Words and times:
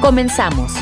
Comenzamos. 0.00 0.72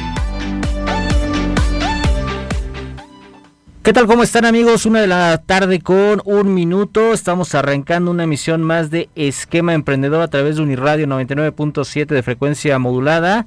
¿Qué 3.82 3.92
tal? 3.92 4.06
¿Cómo 4.06 4.22
están 4.22 4.46
amigos? 4.46 4.86
Una 4.86 5.02
de 5.02 5.06
la 5.06 5.42
tarde 5.44 5.80
con 5.80 6.22
un 6.24 6.54
minuto. 6.54 7.12
Estamos 7.12 7.54
arrancando 7.54 8.10
una 8.10 8.24
emisión 8.24 8.62
más 8.62 8.90
de 8.90 9.10
Esquema 9.14 9.74
Emprendedor 9.74 10.22
a 10.22 10.28
través 10.28 10.56
de 10.56 10.62
Uniradio 10.62 11.06
99.7 11.06 12.06
de 12.06 12.22
frecuencia 12.22 12.78
modulada. 12.78 13.46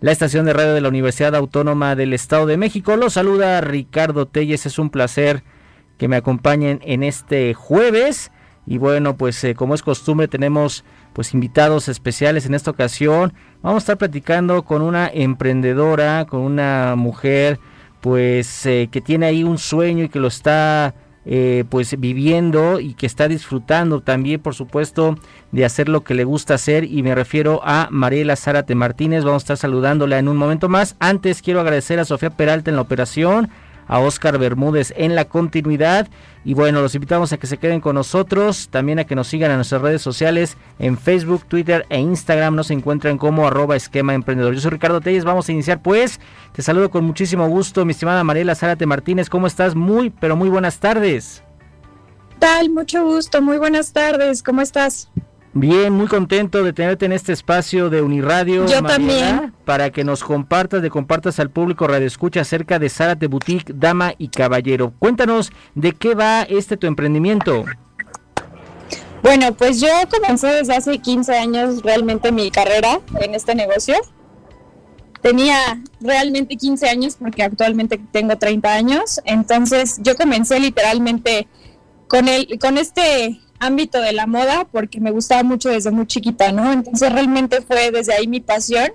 La 0.00 0.12
estación 0.12 0.46
de 0.46 0.52
radio 0.52 0.74
de 0.74 0.80
la 0.80 0.88
Universidad 0.88 1.34
Autónoma 1.36 1.94
del 1.94 2.12
Estado 2.12 2.46
de 2.46 2.56
México. 2.56 2.96
Los 2.96 3.12
saluda 3.12 3.60
Ricardo 3.60 4.26
Telles. 4.26 4.66
Es 4.66 4.78
un 4.78 4.90
placer 4.90 5.44
que 5.96 6.08
me 6.08 6.16
acompañen 6.16 6.80
en 6.84 7.02
este 7.02 7.54
jueves. 7.54 8.32
Y 8.66 8.78
bueno, 8.78 9.16
pues 9.16 9.42
eh, 9.44 9.54
como 9.54 9.74
es 9.74 9.82
costumbre 9.82 10.28
tenemos 10.28 10.84
pues 11.18 11.34
invitados 11.34 11.88
especiales 11.88 12.46
en 12.46 12.54
esta 12.54 12.70
ocasión. 12.70 13.32
Vamos 13.60 13.78
a 13.78 13.82
estar 13.82 13.98
platicando 13.98 14.62
con 14.62 14.82
una 14.82 15.10
emprendedora, 15.12 16.26
con 16.26 16.42
una 16.42 16.94
mujer 16.96 17.58
pues 18.00 18.64
eh, 18.66 18.88
que 18.88 19.00
tiene 19.00 19.26
ahí 19.26 19.42
un 19.42 19.58
sueño 19.58 20.04
y 20.04 20.10
que 20.10 20.20
lo 20.20 20.28
está 20.28 20.94
eh, 21.26 21.64
pues 21.70 21.98
viviendo 21.98 22.78
y 22.78 22.94
que 22.94 23.06
está 23.06 23.26
disfrutando 23.26 24.00
también 24.00 24.40
por 24.40 24.54
supuesto 24.54 25.18
de 25.50 25.64
hacer 25.64 25.88
lo 25.88 26.04
que 26.04 26.14
le 26.14 26.22
gusta 26.22 26.54
hacer. 26.54 26.84
Y 26.84 27.02
me 27.02 27.16
refiero 27.16 27.62
a 27.64 27.88
Mariela 27.90 28.36
Zárate 28.36 28.76
Martínez. 28.76 29.24
Vamos 29.24 29.42
a 29.42 29.44
estar 29.44 29.56
saludándola 29.56 30.20
en 30.20 30.28
un 30.28 30.36
momento 30.36 30.68
más. 30.68 30.94
Antes 31.00 31.42
quiero 31.42 31.58
agradecer 31.58 31.98
a 31.98 32.04
Sofía 32.04 32.30
Peralta 32.30 32.70
en 32.70 32.76
la 32.76 32.82
operación 32.82 33.50
a 33.88 33.98
Oscar 33.98 34.38
Bermúdez 34.38 34.92
en 34.96 35.14
la 35.14 35.24
continuidad. 35.24 36.08
Y 36.44 36.54
bueno, 36.54 36.80
los 36.80 36.94
invitamos 36.94 37.32
a 37.32 37.38
que 37.38 37.46
se 37.46 37.58
queden 37.58 37.80
con 37.80 37.96
nosotros, 37.96 38.68
también 38.70 38.98
a 38.98 39.04
que 39.04 39.14
nos 39.14 39.26
sigan 39.26 39.50
en 39.50 39.56
nuestras 39.56 39.82
redes 39.82 40.00
sociales, 40.00 40.56
en 40.78 40.96
Facebook, 40.96 41.44
Twitter 41.46 41.84
e 41.90 41.98
Instagram 41.98 42.54
nos 42.54 42.70
encuentran 42.70 43.18
como 43.18 43.46
arroba 43.46 43.76
esquema 43.76 44.14
emprendedor. 44.14 44.54
Yo 44.54 44.60
soy 44.60 44.70
Ricardo 44.70 45.00
Telles, 45.00 45.24
vamos 45.24 45.48
a 45.48 45.52
iniciar 45.52 45.82
pues. 45.82 46.20
Te 46.52 46.62
saludo 46.62 46.90
con 46.90 47.04
muchísimo 47.04 47.48
gusto, 47.48 47.84
mi 47.84 47.92
estimada 47.92 48.24
Mariela 48.24 48.54
Zárate 48.54 48.86
Martínez, 48.86 49.28
¿cómo 49.28 49.46
estás? 49.46 49.74
Muy, 49.74 50.10
pero 50.10 50.36
muy 50.36 50.48
buenas 50.48 50.78
tardes. 50.78 51.42
Tal, 52.38 52.70
mucho 52.70 53.04
gusto, 53.04 53.42
muy 53.42 53.58
buenas 53.58 53.92
tardes, 53.92 54.42
¿cómo 54.42 54.62
estás? 54.62 55.10
Bien, 55.54 55.92
muy 55.92 56.06
contento 56.06 56.62
de 56.62 56.72
tenerte 56.72 57.06
en 57.06 57.12
este 57.12 57.32
espacio 57.32 57.88
de 57.90 58.02
Uniradio. 58.02 58.66
Yo 58.66 58.82
también. 58.82 59.54
Para 59.64 59.90
que 59.90 60.04
nos 60.04 60.22
compartas, 60.22 60.82
de 60.82 60.90
compartas 60.90 61.40
al 61.40 61.50
público 61.50 61.86
Radio 61.86 62.06
Escucha 62.06 62.42
acerca 62.42 62.78
de 62.78 62.88
Zárate 62.88 63.26
Boutique, 63.26 63.72
Dama 63.74 64.12
y 64.18 64.28
Caballero. 64.28 64.92
Cuéntanos 64.98 65.50
de 65.74 65.92
qué 65.92 66.14
va 66.14 66.42
este 66.42 66.76
tu 66.76 66.86
emprendimiento. 66.86 67.64
Bueno, 69.22 69.52
pues 69.54 69.80
yo 69.80 69.88
comencé 70.10 70.48
desde 70.48 70.76
hace 70.76 70.98
15 70.98 71.36
años 71.36 71.82
realmente 71.82 72.30
mi 72.30 72.50
carrera 72.50 73.00
en 73.20 73.34
este 73.34 73.54
negocio. 73.54 73.96
Tenía 75.22 75.56
realmente 76.00 76.56
15 76.56 76.88
años 76.88 77.16
porque 77.16 77.42
actualmente 77.42 77.98
tengo 78.12 78.36
30 78.36 78.72
años. 78.72 79.20
Entonces 79.24 79.98
yo 80.02 80.14
comencé 80.14 80.60
literalmente 80.60 81.48
con, 82.06 82.28
el, 82.28 82.58
con 82.60 82.78
este 82.78 83.40
ámbito 83.60 84.00
de 84.00 84.12
la 84.12 84.26
moda 84.26 84.66
porque 84.70 85.00
me 85.00 85.10
gustaba 85.10 85.42
mucho 85.42 85.68
desde 85.68 85.90
muy 85.90 86.06
chiquita, 86.06 86.52
¿no? 86.52 86.72
Entonces 86.72 87.12
realmente 87.12 87.60
fue 87.62 87.90
desde 87.90 88.14
ahí 88.14 88.26
mi 88.26 88.40
pasión 88.40 88.92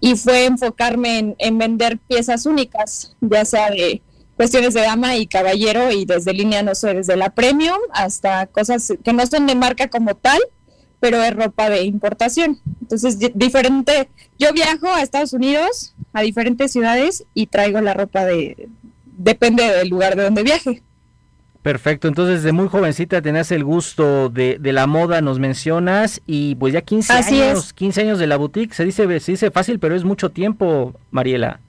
y 0.00 0.16
fue 0.16 0.46
enfocarme 0.46 1.34
en, 1.38 1.58
vender 1.58 1.98
piezas 1.98 2.46
únicas, 2.46 3.16
ya 3.20 3.44
sea 3.44 3.70
de 3.70 4.02
cuestiones 4.36 4.74
de 4.74 4.82
dama 4.82 5.16
y 5.16 5.26
caballero 5.26 5.90
y 5.90 6.04
desde 6.04 6.32
línea, 6.32 6.62
no 6.62 6.74
sé, 6.74 6.94
desde 6.94 7.16
la 7.16 7.30
premium 7.30 7.78
hasta 7.92 8.46
cosas 8.46 8.92
que 9.02 9.12
no 9.12 9.26
son 9.26 9.46
de 9.46 9.56
marca 9.56 9.88
como 9.88 10.14
tal, 10.14 10.40
pero 11.00 11.22
es 11.22 11.34
ropa 11.34 11.68
de 11.68 11.82
importación. 11.82 12.60
Entonces, 12.80 13.18
diferente, 13.34 14.08
yo 14.38 14.52
viajo 14.52 14.86
a 14.88 15.02
Estados 15.02 15.32
Unidos, 15.32 15.94
a 16.12 16.22
diferentes 16.22 16.72
ciudades 16.72 17.24
y 17.34 17.46
traigo 17.46 17.80
la 17.80 17.94
ropa 17.94 18.24
de, 18.24 18.68
depende 19.16 19.64
del 19.64 19.88
lugar 19.88 20.16
de 20.16 20.24
donde 20.24 20.42
viaje. 20.42 20.82
Perfecto, 21.62 22.06
entonces 22.08 22.42
desde 22.42 22.52
muy 22.52 22.68
jovencita 22.68 23.20
tenías 23.20 23.50
el 23.50 23.64
gusto 23.64 24.28
de, 24.28 24.58
de, 24.60 24.72
la 24.72 24.86
moda, 24.86 25.20
nos 25.20 25.38
mencionas, 25.38 26.22
y 26.24 26.54
pues 26.54 26.72
ya 26.72 26.82
15 26.82 27.12
años, 27.12 27.72
15 27.72 28.00
años 28.02 28.18
de 28.20 28.28
la 28.28 28.36
boutique, 28.36 28.72
se 28.74 28.84
dice, 28.84 29.20
se 29.20 29.32
dice 29.32 29.50
fácil, 29.50 29.80
pero 29.80 29.96
es 29.96 30.04
mucho 30.04 30.30
tiempo, 30.30 30.94
Mariela. 31.10 31.60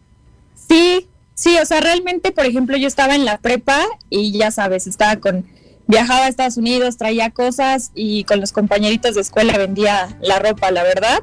Sí, 0.53 1.07
sí, 1.33 1.57
o 1.59 1.65
sea, 1.65 1.81
realmente, 1.81 2.31
por 2.31 2.45
ejemplo, 2.45 2.77
yo 2.77 2.87
estaba 2.87 3.15
en 3.15 3.25
la 3.25 3.39
prepa 3.39 3.83
y 4.11 4.31
ya 4.37 4.51
sabes, 4.51 4.85
estaba 4.85 5.15
con, 5.19 5.45
viajaba 5.87 6.25
a 6.25 6.27
Estados 6.29 6.57
Unidos, 6.57 6.97
traía 6.97 7.31
cosas 7.31 7.91
y 7.95 8.25
con 8.25 8.39
los 8.39 8.51
compañeritos 8.51 9.15
de 9.15 9.21
escuela 9.21 9.57
vendía 9.57 10.15
la 10.21 10.37
ropa, 10.37 10.69
la 10.69 10.83
verdad 10.83 11.19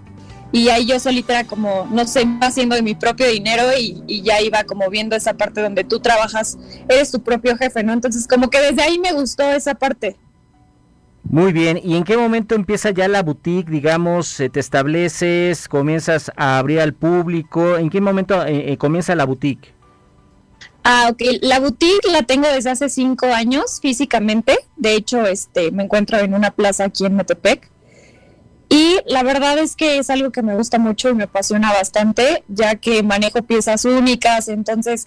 y 0.52 0.68
ahí 0.68 0.86
yo 0.86 0.98
solita 1.00 1.40
era 1.40 1.48
como, 1.48 1.86
no 1.90 2.06
sé, 2.06 2.26
haciendo 2.40 2.76
de 2.76 2.82
mi 2.82 2.94
propio 2.94 3.28
dinero 3.28 3.64
y, 3.78 4.22
ya 4.22 4.40
iba 4.40 4.64
como 4.64 4.88
viendo 4.88 5.16
esa 5.16 5.34
parte 5.34 5.60
donde 5.60 5.84
tú 5.84 6.00
trabajas, 6.00 6.58
eres 6.88 7.10
tu 7.10 7.22
propio 7.22 7.56
jefe, 7.56 7.82
¿no? 7.82 7.92
Entonces 7.92 8.26
como 8.26 8.48
que 8.48 8.60
desde 8.60 8.82
ahí 8.82 8.98
me 8.98 9.12
gustó 9.12 9.50
esa 9.50 9.74
parte. 9.74 10.16
Muy 11.24 11.52
bien, 11.52 11.80
¿y 11.82 11.96
en 11.96 12.04
qué 12.04 12.16
momento 12.16 12.54
empieza 12.54 12.90
ya 12.90 13.08
la 13.08 13.22
boutique, 13.22 13.68
digamos, 13.68 14.36
te 14.36 14.60
estableces, 14.60 15.68
comienzas 15.68 16.30
a 16.36 16.58
abrir 16.58 16.80
al 16.80 16.94
público? 16.94 17.76
¿En 17.76 17.90
qué 17.90 18.00
momento 18.00 18.46
eh, 18.46 18.72
eh, 18.72 18.76
comienza 18.76 19.14
la 19.16 19.24
boutique? 19.24 19.74
Ah, 20.84 21.08
ok, 21.10 21.20
la 21.42 21.58
boutique 21.58 22.12
la 22.12 22.22
tengo 22.22 22.46
desde 22.46 22.70
hace 22.70 22.88
cinco 22.88 23.26
años 23.26 23.80
físicamente, 23.82 24.56
de 24.76 24.94
hecho, 24.94 25.26
este, 25.26 25.72
me 25.72 25.82
encuentro 25.82 26.16
en 26.18 26.32
una 26.32 26.52
plaza 26.52 26.84
aquí 26.84 27.04
en 27.04 27.16
Metepec 27.16 27.68
y 28.68 28.98
la 29.06 29.22
verdad 29.22 29.58
es 29.58 29.76
que 29.76 29.98
es 29.98 30.10
algo 30.10 30.32
que 30.32 30.42
me 30.42 30.56
gusta 30.56 30.78
mucho 30.78 31.08
y 31.08 31.14
me 31.14 31.24
apasiona 31.24 31.72
bastante, 31.72 32.42
ya 32.48 32.76
que 32.76 33.02
manejo 33.02 33.42
piezas 33.42 33.84
únicas, 33.84 34.48
entonces 34.48 35.06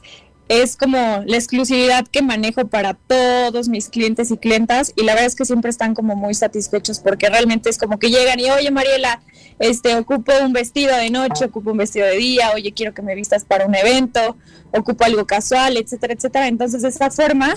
es 0.49 0.75
como 0.75 0.97
la 0.97 1.37
exclusividad 1.37 2.07
que 2.07 2.23
manejo 2.23 2.67
para 2.67 2.95
todos 2.95 3.69
mis 3.69 3.87
clientes 3.87 4.31
y 4.31 4.37
clientas 4.37 4.91
y 4.95 5.03
la 5.03 5.13
verdad 5.13 5.27
es 5.27 5.35
que 5.35 5.45
siempre 5.45 5.69
están 5.69 5.93
como 5.93 6.15
muy 6.15 6.33
satisfechos 6.33 6.99
porque 6.99 7.29
realmente 7.29 7.69
es 7.69 7.77
como 7.77 7.99
que 7.99 8.09
llegan 8.09 8.39
y 8.39 8.49
oye 8.49 8.71
Mariela, 8.71 9.21
este 9.59 9.95
ocupo 9.95 10.31
un 10.43 10.51
vestido 10.51 10.95
de 10.97 11.11
noche, 11.11 11.45
ocupo 11.45 11.71
un 11.71 11.77
vestido 11.77 12.07
de 12.07 12.17
día, 12.17 12.49
oye 12.55 12.73
quiero 12.73 12.95
que 12.95 13.03
me 13.03 13.13
vistas 13.13 13.45
para 13.45 13.67
un 13.67 13.75
evento, 13.75 14.37
ocupo 14.71 15.03
algo 15.03 15.27
casual, 15.27 15.77
etcétera, 15.77 16.15
etcétera. 16.15 16.47
Entonces 16.47 16.81
de 16.81 16.89
esa 16.89 17.11
forma 17.11 17.53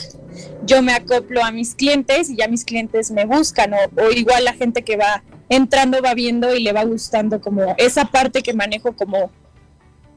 yo 0.67 0.83
me 0.83 0.93
acoplo 0.93 1.43
a 1.43 1.51
mis 1.51 1.75
clientes 1.75 2.29
y 2.29 2.37
ya 2.37 2.47
mis 2.47 2.67
clientes 2.67 3.11
me 3.11 3.25
buscan 3.25 3.73
o 3.73 4.11
igual 4.11 4.45
la 4.45 4.53
gente 4.53 4.83
que 4.83 4.99
va 4.99 5.23
entrando 5.55 6.01
va 6.01 6.15
viendo 6.15 6.55
y 6.55 6.63
le 6.63 6.73
va 6.73 6.83
gustando 6.85 7.41
como 7.41 7.75
esa 7.77 8.07
parte 8.07 8.43
que 8.43 8.55
manejo 8.55 8.97
como 8.97 9.31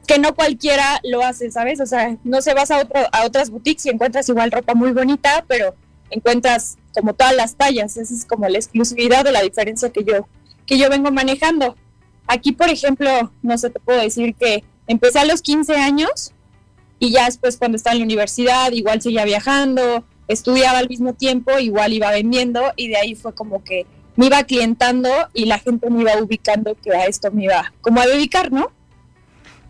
que 0.06 0.18
no 0.18 0.34
cualquiera 0.34 0.98
lo 1.04 1.22
hace, 1.22 1.50
¿sabes? 1.50 1.78
O 1.80 1.86
sea, 1.86 2.16
no 2.24 2.40
se 2.40 2.54
vas 2.54 2.70
a, 2.70 2.78
otro, 2.78 3.00
otras 3.24 3.50
boutiques 3.50 3.84
y 3.84 3.90
encuentras 3.90 4.28
igual 4.30 4.50
ropa 4.50 4.74
muy 4.74 4.92
bonita, 4.92 5.44
pero 5.46 5.74
encuentras 6.10 6.78
como 6.94 7.12
todas 7.12 7.36
las 7.36 7.56
tallas. 7.56 7.98
Esa 7.98 8.14
es 8.14 8.24
como 8.24 8.48
la 8.48 8.56
exclusividad 8.56 9.26
o 9.26 9.30
la 9.30 9.42
diferencia 9.42 9.90
que 9.90 10.04
yo, 10.04 10.26
que 10.64 10.78
yo 10.78 10.88
vengo 10.88 11.10
manejando. 11.10 11.76
Aquí, 12.26 12.52
por 12.52 12.70
ejemplo, 12.70 13.30
no 13.42 13.58
sé, 13.58 13.68
te 13.68 13.80
puedo 13.80 14.00
decir 14.00 14.34
que 14.36 14.64
empecé 14.86 15.18
a 15.18 15.26
los 15.26 15.42
15 15.42 15.74
años 15.74 16.32
y 16.98 17.10
ya 17.10 17.26
después 17.26 17.58
cuando 17.58 17.76
estaba 17.76 17.92
en 17.92 18.00
la 18.00 18.04
universidad, 18.04 18.72
igual 18.72 19.02
seguía 19.02 19.24
viajando, 19.24 20.04
estudiaba 20.28 20.78
al 20.78 20.88
mismo 20.88 21.12
tiempo, 21.12 21.58
igual 21.58 21.92
iba 21.92 22.10
vendiendo 22.10 22.62
y 22.76 22.88
de 22.88 22.96
ahí 22.96 23.14
fue 23.14 23.34
como 23.34 23.62
que 23.62 23.86
me 24.16 24.26
iba 24.26 24.42
clientando 24.44 25.10
y 25.32 25.44
la 25.46 25.58
gente 25.58 25.90
me 25.90 26.00
iba 26.00 26.12
ubicando 26.20 26.76
que 26.82 26.90
a 26.92 27.06
esto 27.06 27.30
me 27.30 27.44
iba 27.44 27.72
como 27.80 28.00
a 28.00 28.06
dedicar, 28.06 28.50
¿no? 28.50 28.72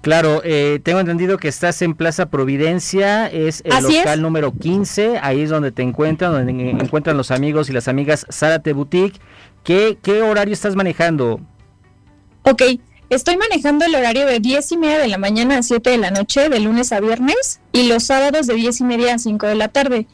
Claro, 0.07 0.41
eh, 0.45 0.79
tengo 0.85 1.01
entendido 1.01 1.37
que 1.37 1.49
estás 1.49 1.83
en 1.83 1.95
Plaza 1.95 2.27
Providencia, 2.27 3.27
es 3.27 3.63
el 3.65 3.83
local 3.83 4.23
número 4.23 4.53
15, 4.53 5.19
ahí 5.21 5.41
es 5.41 5.51
donde 5.51 5.73
te 5.73 5.83
encuentran, 5.83 6.31
donde 6.31 6.71
encuentran 6.71 7.17
los 7.17 7.33
amigos 7.33 7.69
y 7.71 7.73
las 7.73 7.89
amigas 7.89 8.25
Zárate 8.31 8.73
Boutique. 8.73 9.21
¿Qué, 9.65 9.99
¿Qué 10.01 10.23
horario 10.23 10.55
estás 10.55 10.77
manejando? 10.77 11.41
Ok, 12.43 12.63
estoy 13.11 13.37
manejando 13.37 13.85
el 13.85 13.97
horario 13.97 14.27
de 14.27 14.39
10 14.39 14.71
y 14.71 14.77
media 14.77 15.01
de 15.01 15.09
la 15.09 15.19
mañana 15.19 15.59
a 15.59 15.63
7 15.65 15.91
de 15.91 15.99
la 15.99 16.13
noche, 16.13 16.49
de 16.49 16.61
lunes 16.61 16.93
a 16.93 17.01
viernes, 17.01 17.61
y 17.73 17.89
los 17.89 18.05
sábados 18.05 18.47
de 18.47 18.55
10 18.55 18.83
y 18.83 18.85
media 18.85 19.15
a 19.15 19.19
5 19.19 19.45
de 19.45 19.57
la 19.57 19.67
tarde. 19.67 20.07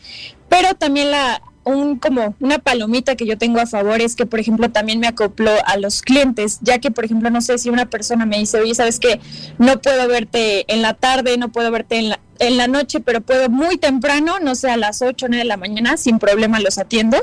Pero 0.48 0.74
también 0.74 1.10
la, 1.10 1.42
un 1.64 1.98
como 1.98 2.34
una 2.40 2.58
palomita 2.58 3.14
que 3.14 3.26
yo 3.26 3.38
tengo 3.38 3.60
a 3.60 3.66
favor 3.66 4.00
es 4.00 4.16
que, 4.16 4.26
por 4.26 4.40
ejemplo, 4.40 4.70
también 4.70 4.98
me 4.98 5.06
acoplo 5.06 5.50
a 5.66 5.76
los 5.76 6.02
clientes, 6.02 6.58
ya 6.62 6.78
que, 6.78 6.90
por 6.90 7.04
ejemplo, 7.04 7.30
no 7.30 7.40
sé 7.40 7.58
si 7.58 7.70
una 7.70 7.86
persona 7.86 8.26
me 8.26 8.38
dice, 8.38 8.60
oye, 8.60 8.74
sabes 8.74 8.98
que 8.98 9.20
no 9.58 9.80
puedo 9.80 10.08
verte 10.08 10.64
en 10.72 10.82
la 10.82 10.94
tarde, 10.94 11.38
no 11.38 11.50
puedo 11.50 11.70
verte 11.70 11.98
en 11.98 12.08
la, 12.10 12.20
en 12.38 12.56
la 12.56 12.66
noche, 12.66 13.00
pero 13.00 13.20
puedo 13.20 13.48
muy 13.48 13.76
temprano, 13.76 14.40
no 14.40 14.54
sé, 14.54 14.70
a 14.70 14.76
las 14.76 15.02
8 15.02 15.26
o 15.26 15.28
9 15.28 15.42
de 15.42 15.48
la 15.48 15.56
mañana, 15.56 15.96
sin 15.96 16.18
problema 16.18 16.58
los 16.58 16.78
atiendo. 16.78 17.16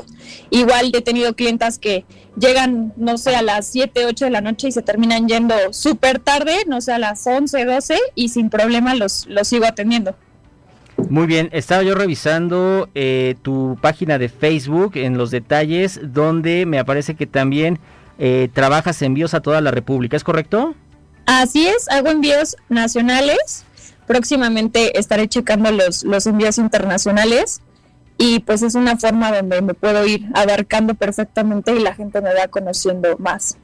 Igual 0.50 0.90
he 0.94 1.02
tenido 1.02 1.34
clientas 1.34 1.78
que 1.78 2.04
llegan, 2.38 2.94
no 2.96 3.18
sé, 3.18 3.36
a 3.36 3.42
las 3.42 3.66
7, 3.66 4.06
8 4.06 4.24
de 4.24 4.30
la 4.30 4.40
noche 4.40 4.68
y 4.68 4.72
se 4.72 4.82
terminan 4.82 5.28
yendo 5.28 5.54
súper 5.72 6.18
tarde, 6.18 6.64
no 6.66 6.80
sé, 6.80 6.92
a 6.92 6.98
las 6.98 7.26
11, 7.26 7.64
12 7.64 7.98
y 8.14 8.30
sin 8.30 8.48
problema 8.48 8.94
los, 8.94 9.26
los 9.26 9.48
sigo 9.48 9.66
atendiendo. 9.66 10.16
Muy 11.08 11.26
bien, 11.26 11.48
estaba 11.52 11.82
yo 11.82 11.94
revisando 11.94 12.88
eh, 12.94 13.34
tu 13.42 13.78
página 13.80 14.18
de 14.18 14.28
Facebook 14.28 14.92
en 14.96 15.16
los 15.16 15.30
detalles 15.30 16.00
donde 16.02 16.66
me 16.66 16.78
aparece 16.78 17.14
que 17.14 17.26
también 17.26 17.78
eh, 18.18 18.48
trabajas 18.52 19.00
envíos 19.02 19.34
a 19.34 19.40
toda 19.40 19.60
la 19.60 19.70
República, 19.70 20.16
¿es 20.16 20.24
correcto? 20.24 20.74
Así 21.26 21.66
es, 21.66 21.88
hago 21.88 22.08
envíos 22.08 22.56
nacionales. 22.68 23.64
Próximamente 24.06 24.98
estaré 24.98 25.28
checando 25.28 25.70
los, 25.70 26.04
los 26.04 26.26
envíos 26.26 26.58
internacionales 26.58 27.62
y 28.18 28.40
pues 28.40 28.62
es 28.62 28.74
una 28.74 28.98
forma 28.98 29.32
donde 29.32 29.62
me 29.62 29.72
puedo 29.72 30.04
ir 30.06 30.26
abarcando 30.34 30.94
perfectamente 30.94 31.74
y 31.74 31.78
la 31.78 31.94
gente 31.94 32.20
me 32.20 32.34
va 32.34 32.48
conociendo 32.48 33.16
más. 33.18 33.56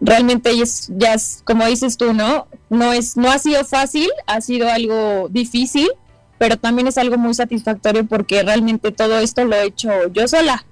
Realmente 0.00 0.50
es, 0.50 0.88
ya 0.96 1.14
es, 1.14 1.42
como 1.44 1.66
dices 1.66 1.98
tú, 1.98 2.14
¿no? 2.14 2.46
No, 2.70 2.92
es, 2.92 3.16
no 3.16 3.30
ha 3.30 3.38
sido 3.38 3.64
fácil, 3.64 4.08
ha 4.26 4.40
sido 4.40 4.70
algo 4.70 5.28
difícil, 5.28 5.88
pero 6.38 6.56
también 6.56 6.88
es 6.88 6.98
algo 6.98 7.16
muy 7.16 7.34
satisfactorio 7.34 8.04
porque 8.06 8.42
realmente 8.42 8.92
todo 8.92 9.18
esto 9.18 9.44
lo 9.44 9.56
he 9.56 9.64
hecho 9.64 9.90
yo 10.12 10.28
sola. 10.28 10.64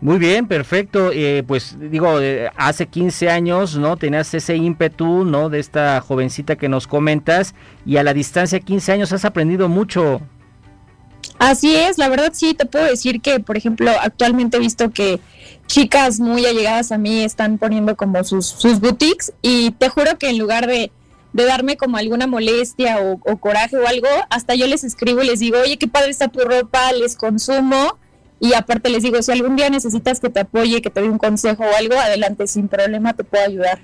Muy 0.00 0.18
bien, 0.18 0.46
perfecto. 0.46 1.10
Eh, 1.14 1.44
pues 1.46 1.76
digo, 1.78 2.20
eh, 2.20 2.50
hace 2.56 2.86
15 2.86 3.30
años, 3.30 3.78
¿no? 3.78 3.96
Tenías 3.96 4.34
ese 4.34 4.54
ímpetu, 4.54 5.24
¿no? 5.24 5.48
De 5.48 5.58
esta 5.58 6.00
jovencita 6.02 6.56
que 6.56 6.68
nos 6.68 6.86
comentas 6.86 7.54
y 7.86 7.96
a 7.96 8.02
la 8.02 8.12
distancia 8.12 8.60
15 8.60 8.92
años 8.92 9.12
has 9.12 9.24
aprendido 9.24 9.70
mucho. 9.70 10.20
Así 11.38 11.74
es, 11.74 11.96
la 11.96 12.08
verdad 12.08 12.32
sí, 12.34 12.52
te 12.54 12.66
puedo 12.66 12.84
decir 12.84 13.20
que, 13.20 13.40
por 13.40 13.56
ejemplo, 13.56 13.90
actualmente 14.02 14.58
he 14.58 14.60
visto 14.60 14.90
que 14.90 15.20
chicas 15.66 16.20
muy 16.20 16.44
allegadas 16.44 16.92
a 16.92 16.98
mí 16.98 17.24
están 17.24 17.56
poniendo 17.56 17.96
como 17.96 18.22
sus, 18.24 18.46
sus 18.46 18.80
boutiques 18.80 19.32
y 19.40 19.70
te 19.72 19.88
juro 19.88 20.18
que 20.18 20.28
en 20.28 20.38
lugar 20.38 20.66
de 20.66 20.92
de 21.34 21.44
darme 21.44 21.76
como 21.76 21.96
alguna 21.96 22.28
molestia 22.28 22.98
o, 23.00 23.36
coraje 23.38 23.76
o 23.76 23.86
algo, 23.86 24.06
hasta 24.30 24.54
yo 24.54 24.68
les 24.68 24.84
escribo 24.84 25.20
y 25.20 25.26
les 25.26 25.40
digo, 25.40 25.58
oye, 25.58 25.76
qué 25.76 25.88
padre 25.88 26.10
está 26.10 26.28
tu 26.28 26.40
ropa, 26.40 26.92
les 26.92 27.16
consumo. 27.16 27.98
Y 28.38 28.54
aparte 28.54 28.88
les 28.88 29.02
digo, 29.02 29.20
si 29.20 29.32
algún 29.32 29.56
día 29.56 29.68
necesitas 29.68 30.20
que 30.20 30.30
te 30.30 30.40
apoye, 30.40 30.80
que 30.80 30.90
te 30.90 31.02
dé 31.02 31.08
un 31.08 31.18
consejo 31.18 31.64
o 31.64 31.76
algo, 31.76 31.96
adelante, 31.98 32.46
sin 32.46 32.68
problema, 32.68 33.14
te 33.14 33.24
puedo 33.24 33.44
ayudar. 33.44 33.80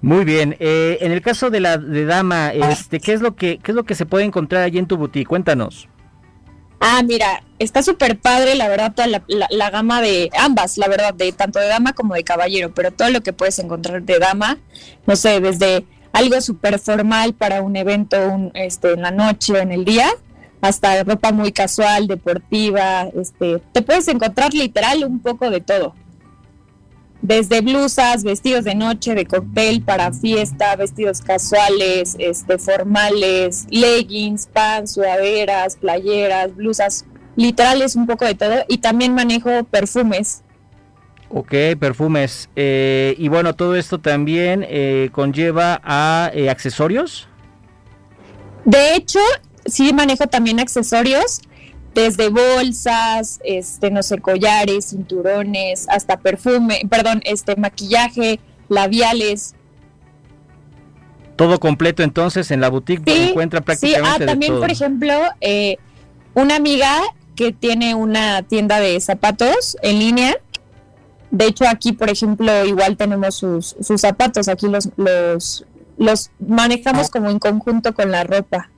Muy 0.00 0.24
bien. 0.24 0.56
Eh, 0.60 0.98
en 1.00 1.10
el 1.10 1.22
caso 1.22 1.50
de 1.50 1.58
la 1.58 1.76
de 1.76 2.04
dama, 2.04 2.52
este, 2.52 3.00
¿qué 3.00 3.12
es 3.12 3.20
lo 3.20 3.34
que 3.34 3.58
qué 3.58 3.72
es 3.72 3.74
lo 3.74 3.84
que 3.84 3.96
se 3.96 4.06
puede 4.06 4.24
encontrar 4.24 4.62
allí 4.62 4.78
en 4.78 4.86
tu 4.86 4.96
boutique? 4.96 5.28
Cuéntanos. 5.28 5.88
Ah, 6.78 7.02
mira, 7.04 7.42
está 7.58 7.82
súper 7.82 8.18
padre, 8.18 8.54
la 8.54 8.68
verdad, 8.68 8.92
toda 8.94 9.06
la, 9.06 9.22
la, 9.28 9.70
gama 9.70 10.00
de 10.02 10.30
ambas, 10.36 10.78
la 10.78 10.88
verdad, 10.88 11.14
de 11.14 11.30
tanto 11.30 11.60
de 11.60 11.68
dama 11.68 11.92
como 11.92 12.14
de 12.14 12.24
caballero, 12.24 12.74
pero 12.74 12.90
todo 12.90 13.08
lo 13.10 13.22
que 13.22 13.32
puedes 13.32 13.58
encontrar 13.60 14.02
de 14.02 14.18
dama, 14.18 14.58
no 15.06 15.14
sé, 15.14 15.40
desde 15.40 15.86
algo 16.12 16.40
súper 16.40 16.78
formal 16.78 17.34
para 17.34 17.62
un 17.62 17.76
evento 17.76 18.16
un, 18.28 18.50
este, 18.54 18.92
en 18.92 19.02
la 19.02 19.10
noche 19.10 19.54
o 19.54 19.56
en 19.56 19.72
el 19.72 19.84
día, 19.84 20.08
hasta 20.60 21.02
ropa 21.02 21.32
muy 21.32 21.52
casual, 21.52 22.06
deportiva, 22.06 23.08
este, 23.14 23.60
te 23.72 23.82
puedes 23.82 24.06
encontrar 24.08 24.54
literal 24.54 25.04
un 25.04 25.20
poco 25.20 25.50
de 25.50 25.60
todo. 25.60 25.94
Desde 27.20 27.60
blusas, 27.60 28.24
vestidos 28.24 28.64
de 28.64 28.74
noche, 28.74 29.14
de 29.14 29.26
cóctel 29.26 29.82
para 29.82 30.12
fiesta, 30.12 30.74
vestidos 30.74 31.20
casuales, 31.20 32.16
este, 32.18 32.58
formales, 32.58 33.66
leggings, 33.70 34.46
pants, 34.46 34.92
sudaderas, 34.92 35.76
playeras, 35.76 36.54
blusas, 36.54 37.04
literales 37.36 37.94
un 37.94 38.06
poco 38.06 38.24
de 38.24 38.34
todo. 38.34 38.64
Y 38.68 38.78
también 38.78 39.14
manejo 39.14 39.62
perfumes 39.64 40.42
Ok, 41.34 41.54
perfumes. 41.80 42.50
Eh, 42.56 43.14
y 43.16 43.28
bueno, 43.28 43.54
todo 43.54 43.74
esto 43.74 43.98
también 43.98 44.66
eh, 44.68 45.08
conlleva 45.12 45.80
a 45.82 46.30
eh, 46.34 46.50
accesorios. 46.50 47.26
De 48.66 48.94
hecho, 48.94 49.18
sí 49.64 49.94
manejo 49.94 50.26
también 50.26 50.60
accesorios, 50.60 51.40
desde 51.94 52.28
bolsas, 52.28 53.40
este, 53.44 53.90
no 53.90 54.02
sé, 54.02 54.18
collares, 54.18 54.90
cinturones, 54.90 55.88
hasta 55.88 56.18
perfume, 56.18 56.82
perdón, 56.90 57.22
este, 57.24 57.56
maquillaje, 57.56 58.38
labiales. 58.68 59.54
Todo 61.36 61.58
completo 61.58 62.02
entonces 62.02 62.50
en 62.50 62.60
la 62.60 62.68
boutique 62.68 63.10
se 63.10 63.30
encuentra 63.30 63.62
prácticamente. 63.62 64.18
Sí, 64.18 64.22
ah, 64.22 64.26
también 64.26 64.60
por 64.60 64.70
ejemplo, 64.70 65.14
una 66.34 66.56
amiga 66.56 67.00
que 67.34 67.52
tiene 67.52 67.94
una 67.94 68.42
tienda 68.42 68.80
de 68.80 69.00
zapatos 69.00 69.78
en 69.82 69.98
línea 69.98 70.36
de 71.32 71.46
hecho, 71.46 71.64
aquí, 71.66 71.92
por 71.92 72.10
ejemplo, 72.10 72.64
igual 72.66 72.98
tenemos 72.98 73.36
sus, 73.36 73.74
zapatos, 73.96 74.48
aquí 74.48 74.68
los, 74.68 74.90
los, 74.96 75.64
los 75.96 76.30
manejamos 76.38 77.08
como 77.08 77.30
en 77.30 77.38
conjunto 77.38 77.94
con 77.94 78.10
la 78.10 78.22
ropa. 78.22 78.70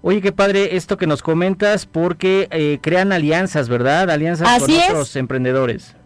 Oye, 0.00 0.22
qué 0.22 0.30
padre 0.30 0.76
esto 0.76 0.96
que 0.96 1.08
nos 1.08 1.20
comentas 1.20 1.86
porque 1.86 2.48
eh, 2.52 2.78
crean 2.80 3.10
alianzas, 3.10 3.68
¿verdad? 3.68 4.08
Alianzas 4.08 4.60
con 4.60 4.70
otros 4.70 5.16
emprendedores. 5.16 5.96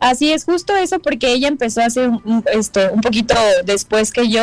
Así 0.00 0.32
es, 0.32 0.44
justo 0.44 0.74
eso 0.74 0.98
porque 0.98 1.32
ella 1.32 1.46
empezó 1.46 1.80
hace 1.82 2.08
un, 2.08 2.44
este, 2.52 2.90
un 2.90 3.00
poquito 3.00 3.36
después 3.64 4.10
que 4.10 4.28
yo 4.28 4.42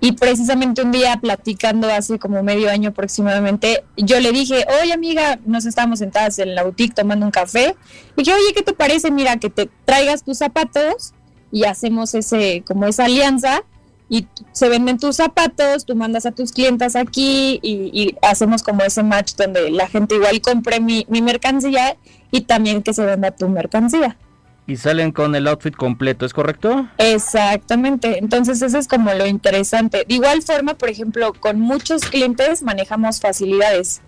y 0.00 0.12
precisamente 0.12 0.82
un 0.82 0.92
día 0.92 1.18
platicando 1.20 1.90
hace 1.90 2.18
como 2.18 2.42
medio 2.42 2.70
año 2.70 2.90
aproximadamente, 2.90 3.84
yo 3.96 4.20
le 4.20 4.32
dije, 4.32 4.66
oye 4.82 4.92
amiga, 4.92 5.38
nos 5.46 5.64
estábamos 5.64 6.00
sentadas 6.00 6.38
en 6.38 6.54
la 6.54 6.62
boutique 6.62 6.94
tomando 6.94 7.24
un 7.24 7.32
café. 7.32 7.74
Y 8.16 8.22
dije, 8.22 8.34
oye, 8.34 8.54
¿qué 8.54 8.62
te 8.62 8.72
parece? 8.72 9.10
Mira, 9.10 9.38
que 9.38 9.50
te 9.50 9.70
traigas 9.84 10.22
tus 10.22 10.38
zapatos 10.38 11.14
y 11.50 11.64
hacemos 11.64 12.14
ese, 12.14 12.62
como 12.66 12.86
esa 12.86 13.06
alianza 13.06 13.62
y 14.08 14.26
se 14.52 14.68
venden 14.68 14.98
tus 14.98 15.16
zapatos, 15.16 15.86
tú 15.86 15.96
mandas 15.96 16.26
a 16.26 16.32
tus 16.32 16.52
clientas 16.52 16.96
aquí 16.96 17.58
y, 17.62 18.14
hacemos 18.22 18.62
como 18.62 18.82
ese 18.82 19.02
match 19.02 19.34
donde 19.36 19.70
la 19.70 19.88
gente 19.88 20.16
igual 20.16 20.40
compre 20.42 20.80
mi, 20.80 21.06
mi 21.08 21.22
mercancía 21.22 21.96
y 22.30 22.42
también 22.42 22.82
que 22.82 22.92
se 22.92 23.06
venda 23.06 23.30
tu 23.30 23.48
mercancía 23.48 24.18
y 24.66 24.76
salen 24.76 25.12
con 25.12 25.34
el 25.34 25.46
outfit 25.46 25.74
completo, 25.74 26.24
¿es 26.24 26.32
correcto? 26.32 26.88
Exactamente, 26.98 28.18
entonces 28.18 28.62
eso 28.62 28.78
es 28.78 28.88
como 28.88 29.12
lo 29.12 29.26
interesante. 29.26 30.04
De 30.08 30.14
igual 30.14 30.42
forma, 30.42 30.74
por 30.74 30.88
ejemplo, 30.88 31.32
con 31.34 31.60
muchos 31.60 32.04
clientes 32.06 32.62
manejamos 32.62 33.20
facilidades. 33.20 34.00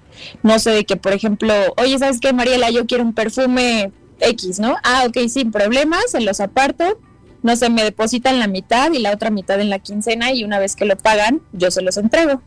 No 0.43 0.59
sé, 0.59 0.71
de 0.71 0.85
que, 0.87 0.97
por 0.97 1.13
ejemplo, 1.13 1.53
oye, 1.77 1.99
¿sabes 1.99 2.21
qué, 2.21 2.33
Mariela? 2.33 2.71
Yo 2.71 2.87
quiero 2.87 3.05
un 3.05 3.13
perfume 3.13 3.93
X, 4.21 4.59
¿no? 4.59 4.77
Ah, 4.83 5.05
ok, 5.07 5.29
sin 5.29 5.51
problemas, 5.51 6.11
se 6.11 6.21
los 6.23 6.41
aparto. 6.41 6.99
No 7.43 7.55
sé, 7.55 7.69
me 7.69 7.85
depositan 7.85 8.39
la 8.39 8.47
mitad 8.47 8.91
y 8.93 8.99
la 8.99 9.13
otra 9.13 9.31
mitad 9.31 9.61
en 9.61 9.69
la 9.69 9.79
quincena 9.79 10.33
y 10.33 10.43
una 10.43 10.59
vez 10.59 10.75
que 10.75 10.87
lo 10.87 10.97
pagan, 10.97 11.43
yo 11.53 11.71
se 11.71 11.83
los 11.83 11.99
entrego 11.99 12.41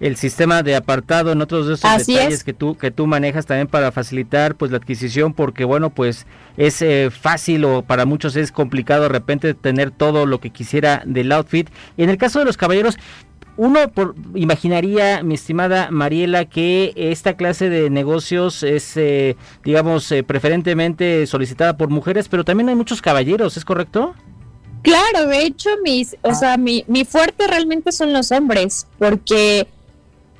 el 0.00 0.16
sistema 0.16 0.62
de 0.62 0.76
apartado 0.76 1.32
en 1.32 1.40
otros 1.40 1.66
de 1.66 1.74
esos 1.74 2.06
detalles 2.06 2.44
que 2.44 2.52
tú 2.52 2.76
que 2.76 2.90
tú 2.90 3.06
manejas 3.06 3.46
también 3.46 3.66
para 3.66 3.92
facilitar 3.92 4.54
pues 4.54 4.70
la 4.70 4.76
adquisición 4.76 5.32
porque 5.32 5.64
bueno 5.64 5.90
pues 5.90 6.26
es 6.56 6.82
eh, 6.82 7.10
fácil 7.10 7.64
o 7.64 7.82
para 7.82 8.04
muchos 8.04 8.36
es 8.36 8.52
complicado 8.52 9.04
de 9.04 9.08
repente 9.08 9.54
tener 9.54 9.90
todo 9.90 10.26
lo 10.26 10.38
que 10.40 10.50
quisiera 10.50 11.02
del 11.06 11.32
outfit 11.32 11.70
y 11.96 12.02
en 12.02 12.10
el 12.10 12.18
caso 12.18 12.38
de 12.38 12.44
los 12.44 12.56
caballeros 12.56 12.98
uno 13.56 13.90
por, 13.90 14.14
imaginaría, 14.34 15.22
mi 15.22 15.34
estimada 15.34 15.90
Mariela, 15.90 16.44
que 16.44 16.92
esta 16.94 17.36
clase 17.36 17.70
de 17.70 17.88
negocios 17.88 18.62
es, 18.62 18.96
eh, 18.96 19.36
digamos, 19.64 20.12
eh, 20.12 20.22
preferentemente 20.22 21.26
solicitada 21.26 21.76
por 21.76 21.88
mujeres, 21.88 22.28
pero 22.28 22.44
también 22.44 22.68
hay 22.68 22.74
muchos 22.74 23.00
caballeros, 23.00 23.56
¿es 23.56 23.64
correcto? 23.64 24.14
Claro, 24.82 25.26
de 25.26 25.46
hecho, 25.46 25.70
mis, 25.82 26.16
o 26.22 26.34
sea, 26.34 26.58
mi, 26.58 26.84
mi 26.86 27.04
fuerte 27.04 27.46
realmente 27.46 27.92
son 27.92 28.12
los 28.12 28.30
hombres, 28.30 28.86
porque 28.98 29.66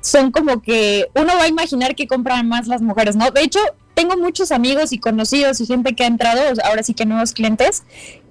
son 0.01 0.31
como 0.31 0.61
que 0.61 1.07
uno 1.15 1.33
va 1.35 1.43
a 1.43 1.47
imaginar 1.47 1.95
que 1.95 2.07
compran 2.07 2.47
más 2.47 2.67
las 2.67 2.81
mujeres, 2.81 3.15
¿no? 3.15 3.31
De 3.31 3.41
hecho, 3.41 3.59
tengo 3.93 4.15
muchos 4.17 4.51
amigos 4.51 4.93
y 4.93 4.99
conocidos 4.99 5.59
y 5.59 5.65
gente 5.65 5.95
que 5.95 6.03
ha 6.03 6.07
entrado, 6.07 6.41
ahora 6.63 6.83
sí 6.83 6.93
que 6.93 7.05
nuevos 7.05 7.33
clientes, 7.33 7.83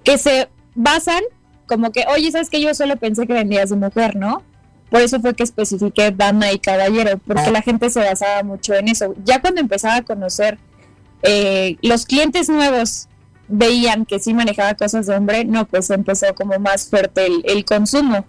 que 0.04 0.18
se 0.18 0.48
basan 0.74 1.22
como 1.66 1.90
que, 1.90 2.04
oye, 2.08 2.30
¿sabes 2.30 2.48
que 2.48 2.60
Yo 2.60 2.74
solo 2.74 2.96
pensé 2.96 3.26
que 3.26 3.32
vendías 3.32 3.70
de 3.70 3.76
mujer, 3.76 4.16
¿no? 4.16 4.42
Por 4.90 5.00
eso 5.00 5.20
fue 5.20 5.34
que 5.34 5.42
especifiqué 5.42 6.12
dama 6.12 6.52
y 6.52 6.60
caballero, 6.60 7.18
porque 7.18 7.50
la 7.50 7.62
gente 7.62 7.90
se 7.90 7.98
basaba 7.98 8.44
mucho 8.44 8.74
en 8.74 8.88
eso. 8.88 9.14
Ya 9.24 9.40
cuando 9.40 9.60
empezaba 9.60 9.96
a 9.96 10.02
conocer 10.02 10.58
eh, 11.22 11.76
los 11.82 12.06
clientes 12.06 12.48
nuevos 12.48 13.08
veían 13.48 14.06
que 14.06 14.20
sí 14.20 14.32
manejaba 14.32 14.74
cosas 14.74 15.06
de 15.06 15.16
hombre, 15.16 15.44
no, 15.44 15.66
pues 15.66 15.90
empezó 15.90 16.32
como 16.34 16.58
más 16.60 16.88
fuerte 16.88 17.26
el, 17.26 17.42
el 17.44 17.64
consumo. 17.64 18.24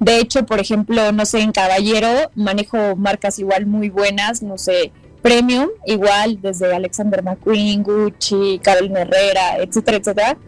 De 0.00 0.18
hecho, 0.18 0.46
por 0.46 0.60
ejemplo, 0.60 1.12
no 1.12 1.26
sé, 1.26 1.40
en 1.40 1.52
Caballero 1.52 2.30
manejo 2.34 2.96
marcas 2.96 3.38
igual 3.38 3.66
muy 3.66 3.88
buenas, 3.88 4.42
no 4.42 4.56
sé, 4.56 4.92
premium, 5.22 5.68
igual 5.86 6.40
desde 6.40 6.74
Alexander 6.74 7.22
McQueen, 7.22 7.82
Gucci, 7.82 8.60
Carolina 8.62 9.00
Herrera, 9.00 9.58
etcétera, 9.58 9.96
etcétera. 9.96 10.38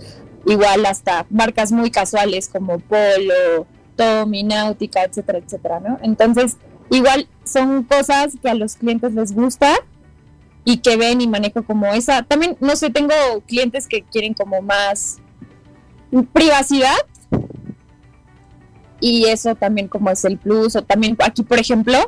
Igual 0.47 0.87
hasta 0.87 1.26
marcas 1.30 1.73
muy 1.73 1.90
casuales 1.90 2.49
como 2.49 2.78
Polo, 2.78 3.66
Tommy, 3.97 4.42
Náutica, 4.42 5.02
etcétera, 5.02 5.38
etcétera, 5.38 5.80
¿no? 5.80 5.99
Entonces, 6.02 6.57
igual 6.90 7.28
son 7.45 7.83
cosas 7.85 8.35
que 8.40 8.49
a 8.49 8.54
los 8.54 8.76
clientes 8.76 9.12
les 9.12 9.35
gusta 9.35 9.75
y 10.64 10.78
que 10.78 10.97
ven 10.97 11.21
y 11.21 11.28
manejo 11.28 11.64
como 11.64 11.87
esa. 11.87 12.23
También, 12.23 12.57
no 12.61 12.76
sé, 12.76 12.90
tengo 12.90 13.14
clientes 13.47 13.87
que 13.87 14.02
quieren 14.02 14.35
como 14.35 14.62
más 14.62 15.19
privacidad 16.33 16.97
y 19.00 19.26
eso 19.26 19.54
también 19.54 19.88
como 19.88 20.11
es 20.11 20.25
el 20.25 20.38
plus. 20.38 20.76
O 20.76 20.83
también 20.83 21.16
aquí, 21.21 21.42
por 21.42 21.59
ejemplo, 21.59 21.99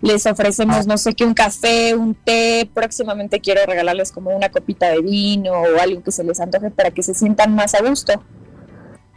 les 0.00 0.26
ofrecemos, 0.26 0.86
no 0.86 0.98
sé 0.98 1.14
qué, 1.14 1.24
un 1.24 1.34
café, 1.34 1.94
un 1.94 2.14
té. 2.14 2.68
Próximamente 2.72 3.40
quiero 3.40 3.62
regalarles 3.66 4.12
como 4.12 4.30
una 4.36 4.50
copita 4.50 4.88
de 4.90 5.00
vino 5.00 5.52
o 5.52 5.80
algo 5.80 6.02
que 6.02 6.12
se 6.12 6.24
les 6.24 6.40
antoje 6.40 6.70
para 6.70 6.90
que 6.90 7.02
se 7.02 7.14
sientan 7.14 7.54
más 7.54 7.74
a 7.74 7.82
gusto. 7.82 8.22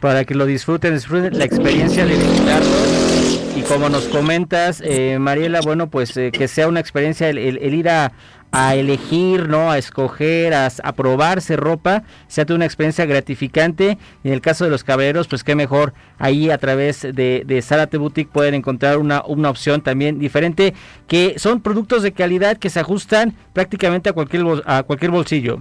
Para 0.00 0.24
que 0.24 0.34
lo 0.34 0.46
disfruten, 0.46 0.94
disfruten 0.94 1.38
la 1.38 1.44
experiencia 1.44 2.04
de 2.06 2.14
visitarlos. 2.16 3.42
Y 3.56 3.62
como 3.62 3.88
nos 3.88 4.04
comentas, 4.04 4.80
eh, 4.84 5.18
Mariela, 5.18 5.60
bueno, 5.60 5.90
pues 5.90 6.16
eh, 6.16 6.30
que 6.32 6.46
sea 6.46 6.68
una 6.68 6.78
experiencia 6.78 7.28
el 7.28 7.74
ir 7.74 7.88
a 7.88 8.12
a 8.50 8.74
elegir, 8.74 9.48
¿no? 9.48 9.70
A 9.70 9.78
escoger, 9.78 10.54
a, 10.54 10.70
probarse 10.92 11.56
ropa, 11.56 12.04
sea 12.28 12.46
una 12.50 12.64
experiencia 12.64 13.04
gratificante. 13.04 13.98
En 14.24 14.32
el 14.32 14.40
caso 14.40 14.64
de 14.64 14.70
los 14.70 14.84
caballeros, 14.84 15.28
pues 15.28 15.44
qué 15.44 15.54
mejor 15.54 15.92
ahí 16.18 16.50
a 16.50 16.58
través 16.58 17.02
de, 17.02 17.42
de 17.46 17.62
Zárate 17.62 17.98
Boutique 17.98 18.32
pueden 18.32 18.54
encontrar 18.54 18.98
una, 18.98 19.22
una 19.26 19.50
opción 19.50 19.82
también 19.82 20.18
diferente, 20.18 20.74
que 21.06 21.38
son 21.38 21.60
productos 21.60 22.02
de 22.02 22.12
calidad 22.12 22.56
que 22.56 22.70
se 22.70 22.80
ajustan 22.80 23.34
prácticamente 23.52 24.10
a 24.10 24.12
cualquier, 24.12 24.44
a 24.64 24.82
cualquier 24.82 25.10
bolsillo. 25.10 25.60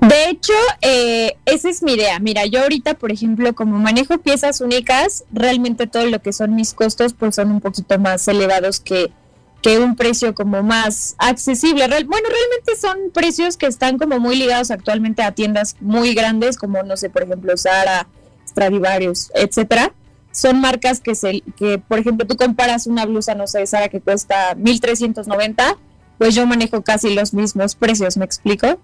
De 0.00 0.30
hecho, 0.30 0.54
eh, 0.80 1.36
esa 1.44 1.68
es 1.68 1.82
mi 1.82 1.92
idea. 1.92 2.18
Mira, 2.20 2.46
yo 2.46 2.62
ahorita, 2.62 2.94
por 2.94 3.12
ejemplo, 3.12 3.54
como 3.54 3.78
manejo 3.78 4.16
piezas 4.18 4.62
únicas, 4.62 5.24
realmente 5.30 5.86
todo 5.86 6.06
lo 6.06 6.20
que 6.22 6.32
son 6.32 6.54
mis 6.54 6.72
costos, 6.72 7.12
pues 7.12 7.34
son 7.34 7.50
un 7.50 7.60
poquito 7.60 7.98
más 7.98 8.26
elevados 8.26 8.80
que, 8.80 9.12
que 9.62 9.78
un 9.78 9.96
precio 9.96 10.34
como 10.34 10.62
más 10.62 11.14
accesible. 11.18 11.86
bueno, 11.86 12.28
realmente 12.28 12.76
son 12.80 13.10
precios 13.12 13.56
que 13.56 13.66
están 13.66 13.98
como 13.98 14.18
muy 14.18 14.36
ligados 14.36 14.70
actualmente 14.70 15.22
a 15.22 15.32
tiendas 15.32 15.76
muy 15.80 16.14
grandes, 16.14 16.56
como 16.56 16.82
no 16.82 16.96
sé, 16.96 17.10
por 17.10 17.22
ejemplo, 17.22 17.56
Zara, 17.56 18.08
Stradivarius, 18.48 19.30
etcétera. 19.34 19.92
Son 20.32 20.60
marcas 20.60 21.00
que 21.00 21.14
se, 21.14 21.42
que 21.56 21.78
por 21.78 21.98
ejemplo, 21.98 22.26
tú 22.26 22.36
comparas 22.36 22.86
una 22.86 23.04
blusa, 23.04 23.34
no 23.34 23.46
sé, 23.46 23.66
Zara 23.66 23.88
que 23.88 24.00
cuesta 24.00 24.54
1390, 24.54 25.76
pues 26.18 26.34
yo 26.34 26.46
manejo 26.46 26.82
casi 26.82 27.14
los 27.14 27.34
mismos 27.34 27.74
precios, 27.74 28.16
¿me 28.16 28.24
explico? 28.24 28.78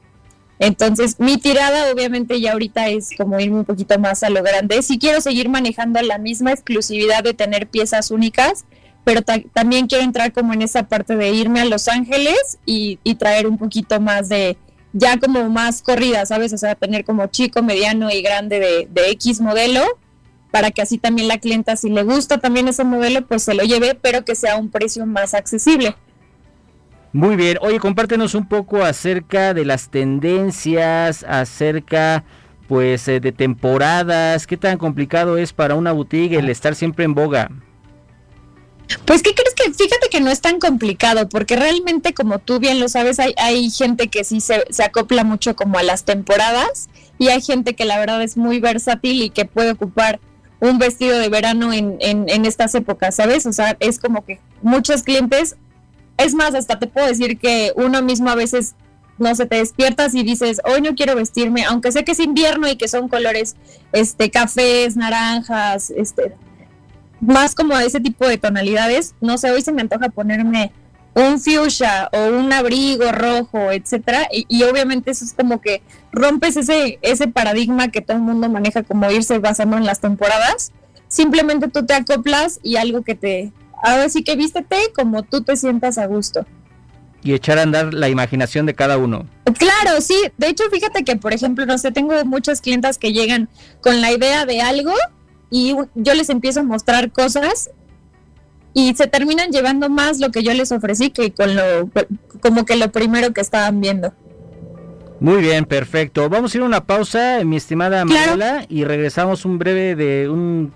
Entonces, 0.58 1.20
mi 1.20 1.36
tirada 1.36 1.92
obviamente 1.92 2.40
ya 2.40 2.52
ahorita 2.52 2.88
es 2.88 3.10
como 3.16 3.38
irme 3.38 3.58
un 3.58 3.64
poquito 3.64 3.98
más 3.98 4.22
a 4.22 4.30
lo 4.30 4.42
grande. 4.42 4.82
Si 4.82 4.98
quiero 4.98 5.20
seguir 5.20 5.48
manejando 5.50 6.00
la 6.00 6.18
misma 6.18 6.52
exclusividad 6.52 7.22
de 7.22 7.34
tener 7.34 7.68
piezas 7.68 8.10
únicas, 8.10 8.64
pero 9.06 9.22
también 9.52 9.86
quiero 9.86 10.02
entrar 10.02 10.32
como 10.32 10.52
en 10.52 10.62
esa 10.62 10.88
parte 10.88 11.14
de 11.14 11.30
irme 11.30 11.60
a 11.60 11.64
Los 11.64 11.86
Ángeles 11.86 12.58
y, 12.66 12.98
traer 13.20 13.46
un 13.46 13.56
poquito 13.56 14.00
más 14.00 14.28
de, 14.28 14.58
ya 14.92 15.16
como 15.20 15.48
más 15.48 15.80
corrida, 15.80 16.26
¿sabes? 16.26 16.52
O 16.52 16.58
sea, 16.58 16.74
tener 16.74 17.04
como 17.04 17.24
chico, 17.28 17.62
mediano 17.62 18.10
y 18.10 18.20
grande 18.20 18.58
de, 18.58 18.88
de, 18.90 19.10
X 19.12 19.40
modelo, 19.40 19.80
para 20.50 20.72
que 20.72 20.82
así 20.82 20.98
también 20.98 21.28
la 21.28 21.38
clienta, 21.38 21.76
si 21.76 21.88
le 21.88 22.02
gusta 22.02 22.38
también 22.38 22.66
ese 22.66 22.82
modelo, 22.82 23.24
pues 23.24 23.44
se 23.44 23.54
lo 23.54 23.62
lleve, 23.62 23.94
pero 23.94 24.24
que 24.24 24.34
sea 24.34 24.56
un 24.56 24.70
precio 24.70 25.06
más 25.06 25.34
accesible. 25.34 25.94
Muy 27.12 27.36
bien, 27.36 27.58
oye, 27.60 27.78
compártenos 27.78 28.34
un 28.34 28.48
poco 28.48 28.82
acerca 28.82 29.54
de 29.54 29.64
las 29.64 29.88
tendencias, 29.88 31.24
acerca 31.28 32.24
pues 32.66 33.06
eh, 33.06 33.20
de 33.20 33.30
temporadas, 33.30 34.48
qué 34.48 34.56
tan 34.56 34.78
complicado 34.78 35.38
es 35.38 35.52
para 35.52 35.76
una 35.76 35.92
boutique 35.92 36.36
el 36.36 36.48
estar 36.48 36.74
siempre 36.74 37.04
en 37.04 37.14
boga. 37.14 37.52
Pues, 39.04 39.22
¿qué 39.22 39.34
crees 39.34 39.54
que? 39.54 39.72
Fíjate 39.72 40.08
que 40.10 40.20
no 40.20 40.30
es 40.30 40.40
tan 40.40 40.58
complicado, 40.60 41.28
porque 41.28 41.56
realmente, 41.56 42.14
como 42.14 42.38
tú 42.38 42.58
bien 42.58 42.80
lo 42.80 42.88
sabes, 42.88 43.18
hay, 43.18 43.34
hay 43.36 43.70
gente 43.70 44.08
que 44.08 44.24
sí 44.24 44.40
se, 44.40 44.64
se 44.70 44.84
acopla 44.84 45.24
mucho 45.24 45.56
como 45.56 45.78
a 45.78 45.82
las 45.82 46.04
temporadas 46.04 46.88
y 47.18 47.28
hay 47.28 47.40
gente 47.40 47.74
que 47.74 47.84
la 47.84 47.98
verdad 47.98 48.22
es 48.22 48.36
muy 48.36 48.60
versátil 48.60 49.22
y 49.22 49.30
que 49.30 49.44
puede 49.44 49.72
ocupar 49.72 50.20
un 50.60 50.78
vestido 50.78 51.18
de 51.18 51.28
verano 51.28 51.72
en, 51.72 51.96
en, 52.00 52.28
en 52.28 52.44
estas 52.44 52.74
épocas, 52.74 53.16
¿sabes? 53.16 53.46
O 53.46 53.52
sea, 53.52 53.76
es 53.80 53.98
como 53.98 54.24
que 54.24 54.40
muchos 54.62 55.02
clientes, 55.02 55.56
es 56.16 56.34
más, 56.34 56.54
hasta 56.54 56.78
te 56.78 56.86
puedo 56.86 57.06
decir 57.06 57.38
que 57.38 57.72
uno 57.76 58.02
mismo 58.02 58.30
a 58.30 58.34
veces 58.34 58.74
no 59.18 59.34
se 59.34 59.46
te 59.46 59.56
despiertas 59.56 60.14
y 60.14 60.22
dices, 60.22 60.60
hoy 60.64 60.80
no 60.80 60.94
quiero 60.94 61.14
vestirme, 61.14 61.64
aunque 61.64 61.92
sé 61.92 62.04
que 62.04 62.12
es 62.12 62.20
invierno 62.20 62.68
y 62.68 62.76
que 62.76 62.88
son 62.88 63.08
colores 63.08 63.56
este 63.92 64.30
cafés, 64.30 64.96
naranjas, 64.96 65.90
este 65.90 66.34
más 67.20 67.54
como 67.54 67.74
a 67.74 67.84
ese 67.84 68.00
tipo 68.00 68.26
de 68.26 68.38
tonalidades. 68.38 69.14
No 69.20 69.38
sé, 69.38 69.50
hoy 69.50 69.62
se 69.62 69.72
me 69.72 69.82
antoja 69.82 70.08
ponerme 70.08 70.72
un 71.16 71.40
fuchsia 71.40 72.10
o 72.12 72.28
un 72.28 72.52
abrigo 72.52 73.10
rojo, 73.10 73.72
etcétera, 73.72 74.28
y, 74.30 74.62
obviamente 74.64 75.10
eso 75.10 75.24
es 75.24 75.32
como 75.32 75.62
que 75.62 75.82
rompes 76.12 76.58
ese 76.58 76.98
ese 77.00 77.26
paradigma 77.26 77.88
que 77.88 78.02
todo 78.02 78.18
el 78.18 78.22
mundo 78.22 78.50
maneja 78.50 78.82
como 78.82 79.10
irse 79.10 79.38
basando 79.38 79.78
en 79.78 79.86
las 79.86 80.00
temporadas. 80.00 80.72
Simplemente 81.08 81.68
tú 81.68 81.86
te 81.86 81.94
acoplas 81.94 82.60
y 82.62 82.76
algo 82.76 83.02
que 83.02 83.14
te 83.14 83.52
ahora 83.82 84.08
sí 84.08 84.24
que 84.24 84.36
vístete 84.36 84.76
como 84.94 85.22
tú 85.22 85.42
te 85.42 85.56
sientas 85.56 85.96
a 85.96 86.06
gusto. 86.06 86.44
Y 87.22 87.32
echar 87.32 87.58
a 87.58 87.62
andar 87.62 87.94
la 87.94 88.08
imaginación 88.08 88.66
de 88.66 88.74
cada 88.74 88.98
uno. 88.98 89.26
Claro, 89.58 90.00
sí. 90.00 90.14
De 90.36 90.48
hecho, 90.48 90.64
fíjate 90.70 91.02
que, 91.02 91.16
por 91.16 91.32
ejemplo, 91.32 91.66
no 91.66 91.76
sé, 91.76 91.90
tengo 91.90 92.24
muchas 92.24 92.60
clientas 92.60 92.98
que 92.98 93.12
llegan 93.12 93.48
con 93.80 94.00
la 94.00 94.12
idea 94.12 94.44
de 94.44 94.60
algo 94.60 94.92
y 95.50 95.74
yo 95.94 96.14
les 96.14 96.30
empiezo 96.30 96.60
a 96.60 96.62
mostrar 96.62 97.12
cosas 97.12 97.70
y 98.74 98.94
se 98.94 99.06
terminan 99.06 99.50
llevando 99.50 99.88
más 99.88 100.18
lo 100.18 100.30
que 100.30 100.42
yo 100.42 100.52
les 100.52 100.70
ofrecí 100.72 101.10
que 101.10 101.32
con 101.32 101.56
lo 101.56 101.88
como 102.40 102.64
que 102.64 102.76
lo 102.76 102.92
primero 102.92 103.32
que 103.32 103.40
estaban 103.40 103.80
viendo. 103.80 104.12
Muy 105.18 105.40
bien, 105.40 105.64
perfecto. 105.64 106.28
Vamos 106.28 106.54
a 106.54 106.58
ir 106.58 106.62
a 106.62 106.66
una 106.66 106.84
pausa, 106.84 107.40
mi 107.44 107.56
estimada 107.56 108.04
Manuela, 108.04 108.66
y 108.68 108.84
regresamos 108.84 109.46
un 109.46 109.58
breve 109.58 109.94
de 109.94 110.28
un 110.28 110.72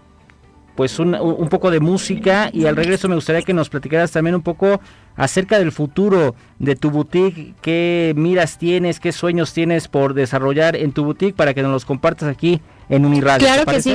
pues 0.77 0.99
un, 0.99 1.15
un, 1.15 1.49
poco 1.51 1.71
de 1.71 1.79
música 1.79 2.49
y 2.51 2.65
al 2.65 2.75
regreso 2.75 3.07
me 3.07 3.15
gustaría 3.15 3.43
que 3.43 3.53
nos 3.53 3.69
platicaras 3.69 4.13
también 4.13 4.35
un 4.35 4.41
poco 4.41 4.81
acerca 5.15 5.59
del 5.59 5.73
futuro 5.73 6.35
de 6.59 6.75
tu 6.75 6.91
boutique, 6.91 7.55
qué 7.61 8.15
miras 8.17 8.57
tienes, 8.57 8.99
qué 8.99 9.13
sueños 9.13 9.53
tienes 9.53 9.89
por 9.89 10.15
desarrollar 10.15 10.77
en 10.77 10.93
tu 10.93 11.05
boutique 11.05 11.37
para 11.37 11.53
que 11.53 11.61
nos 11.61 11.71
los 11.71 11.85
compartas 11.85 12.31
aquí 12.31 12.63
en 12.89 13.05
Uniradio. 13.05 13.47
Claro 13.47 13.67
que 13.71 13.83
sí. 13.83 13.95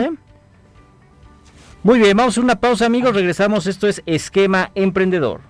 Muy 1.85 1.99
bien, 1.99 2.17
vamos 2.17 2.35
a 2.35 2.41
una 2.41 2.59
pausa 2.59 2.87
amigos, 2.87 3.13
regresamos, 3.13 3.67
esto 3.67 3.87
es 3.87 4.01
Esquema 4.07 4.71
Emprendedor. 4.73 5.41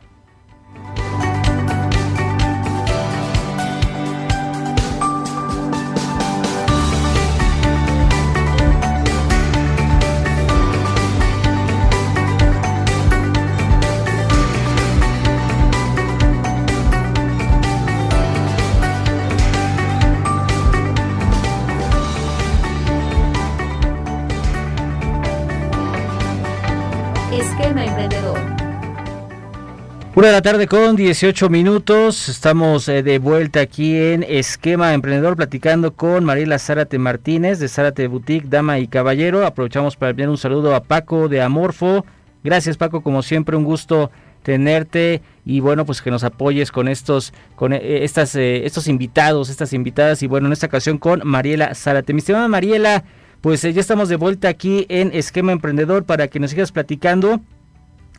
Una 30.16 30.28
de 30.28 30.34
la 30.34 30.42
tarde 30.42 30.66
con 30.66 30.96
18 30.96 31.50
minutos. 31.50 32.30
Estamos 32.30 32.88
eh, 32.88 33.04
de 33.04 33.20
vuelta 33.20 33.60
aquí 33.60 33.98
en 33.98 34.24
Esquema 34.24 34.94
Emprendedor 34.94 35.36
platicando 35.36 35.94
con 35.94 36.24
Mariela 36.24 36.58
Zárate 36.58 36.98
Martínez 36.98 37.60
de 37.60 37.68
Zárate 37.68 38.08
Boutique, 38.08 38.48
Dama 38.48 38.80
y 38.80 38.88
Caballero. 38.88 39.46
Aprovechamos 39.46 39.98
para 39.98 40.12
enviar 40.12 40.30
un 40.30 40.38
saludo 40.38 40.74
a 40.74 40.84
Paco 40.84 41.28
de 41.28 41.42
Amorfo. 41.42 42.06
Gracias 42.46 42.78
Paco, 42.78 43.04
como 43.04 43.24
siempre 43.24 43.58
un 43.58 43.66
gusto 43.66 44.10
tenerte 44.42 45.22
y 45.44 45.60
bueno 45.60 45.86
pues 45.86 46.02
que 46.02 46.12
nos 46.12 46.24
apoyes 46.24 46.72
con 46.72 46.88
estos 46.88 47.34
con 47.58 47.74
eh, 47.74 48.06
estas 48.06 48.36
eh, 48.36 48.66
estos 48.66 48.88
invitados 48.88 49.50
estas 49.50 49.74
invitadas 49.74 50.24
y 50.24 50.28
bueno 50.28 50.48
en 50.48 50.54
esta 50.54 50.68
ocasión 50.68 50.98
con 50.98 51.28
Mariela 51.28 51.76
Zárate 51.76 52.14
mi 52.14 52.20
estimada 52.20 52.48
Mariela 52.48 53.04
pues 53.42 53.64
ya 53.64 53.82
estamos 53.82 54.08
de 54.08 54.16
vuelta 54.16 54.48
aquí 54.48 54.86
en 54.88 55.12
Esquema 55.14 55.52
Emprendedor 55.52 56.06
para 56.06 56.28
que 56.30 56.40
nos 56.40 56.52
sigas 56.52 56.72
platicando 56.72 57.42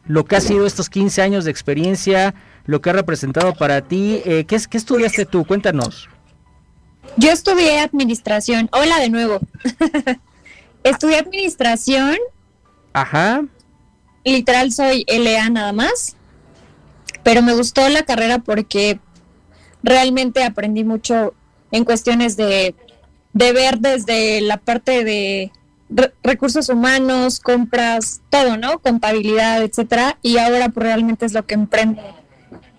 lo 0.08 0.24
que 0.24 0.36
ha 0.36 0.40
sido 0.40 0.66
estos 0.66 0.88
15 0.88 1.22
años 1.22 1.44
de 1.44 1.50
experiencia, 1.50 2.34
lo 2.64 2.80
que 2.80 2.90
ha 2.90 2.92
representado 2.92 3.54
para 3.54 3.80
ti. 3.82 4.22
Eh, 4.24 4.44
¿qué, 4.46 4.58
¿Qué 4.68 4.76
estudiaste 4.76 5.26
tú? 5.26 5.44
Cuéntanos. 5.44 6.08
Yo 7.16 7.30
estudié 7.30 7.80
administración. 7.80 8.68
Hola 8.72 8.98
de 9.00 9.10
nuevo. 9.10 9.40
estudié 10.84 11.18
administración. 11.18 12.16
Ajá. 12.92 13.44
Literal 14.24 14.72
soy 14.72 15.04
LA 15.08 15.50
nada 15.50 15.72
más. 15.72 16.16
pero 17.22 17.42
me 17.42 17.54
gustó 17.54 17.88
la 17.88 18.02
carrera 18.02 18.38
porque 18.38 19.00
realmente 19.82 20.44
aprendí 20.44 20.84
mucho 20.84 21.34
en 21.70 21.84
cuestiones 21.84 22.36
de, 22.36 22.74
de 23.32 23.52
ver 23.52 23.78
desde 23.78 24.40
la 24.40 24.56
parte 24.58 25.04
de 25.04 25.50
recursos 26.22 26.68
humanos, 26.68 27.40
compras, 27.40 28.20
todo, 28.30 28.56
¿no? 28.56 28.80
Contabilidad, 28.80 29.62
etcétera, 29.62 30.18
y 30.22 30.38
ahora 30.38 30.68
pues 30.68 30.84
realmente 30.84 31.26
es 31.26 31.32
lo 31.32 31.46
que 31.46 31.54
emprendo 31.54 32.02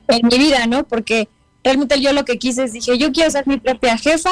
en 0.08 0.28
mi 0.28 0.38
vida, 0.38 0.68
¿no? 0.68 0.86
Porque 0.86 1.30
realmente 1.64 2.02
yo 2.02 2.14
lo 2.14 2.26
que 2.26 2.38
quise 2.38 2.66
es, 2.66 2.74
dije, 2.74 2.98
yo 2.98 3.12
quiero 3.12 3.32
ser 3.32 3.48
mi 3.48 3.58
propia 3.58 3.98
jefa. 3.98 4.32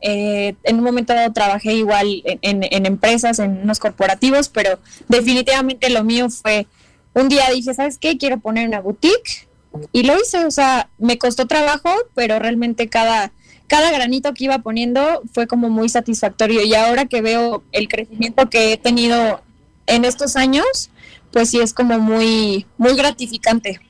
Eh, 0.00 0.54
en 0.64 0.76
un 0.76 0.84
momento 0.84 1.14
dado 1.14 1.32
trabajé 1.32 1.72
igual 1.72 2.22
en, 2.24 2.62
en, 2.62 2.84
empresas, 2.84 3.38
en 3.38 3.62
unos 3.62 3.78
corporativos, 3.78 4.50
pero 4.50 4.78
definitivamente 5.08 5.88
lo 5.88 6.04
mío 6.04 6.28
fue, 6.28 6.66
un 7.14 7.30
día 7.30 7.44
dije, 7.50 7.72
¿sabes 7.72 7.96
qué? 7.96 8.18
Quiero 8.18 8.38
poner 8.38 8.68
una 8.68 8.80
boutique 8.80 9.48
y 9.92 10.04
lo 10.04 10.14
hice, 10.20 10.44
o 10.44 10.50
sea, 10.50 10.88
me 10.98 11.18
costó 11.18 11.46
trabajo, 11.46 11.90
pero 12.14 12.38
realmente 12.38 12.88
cada, 12.88 13.32
cada 13.66 13.90
granito 13.90 14.32
que 14.34 14.44
iba 14.44 14.58
poniendo 14.58 15.22
fue 15.32 15.46
como 15.46 15.70
muy 15.70 15.88
satisfactorio 15.88 16.62
y 16.62 16.74
ahora 16.74 17.06
que 17.06 17.22
veo 17.22 17.62
el 17.72 17.88
crecimiento 17.88 18.48
que 18.48 18.72
he 18.72 18.76
tenido 18.76 19.40
en 19.86 20.04
estos 20.04 20.36
años, 20.36 20.90
pues 21.32 21.50
sí 21.50 21.60
es 21.60 21.72
como 21.72 21.98
muy, 21.98 22.66
muy 22.78 22.94
gratificante. 22.94 23.80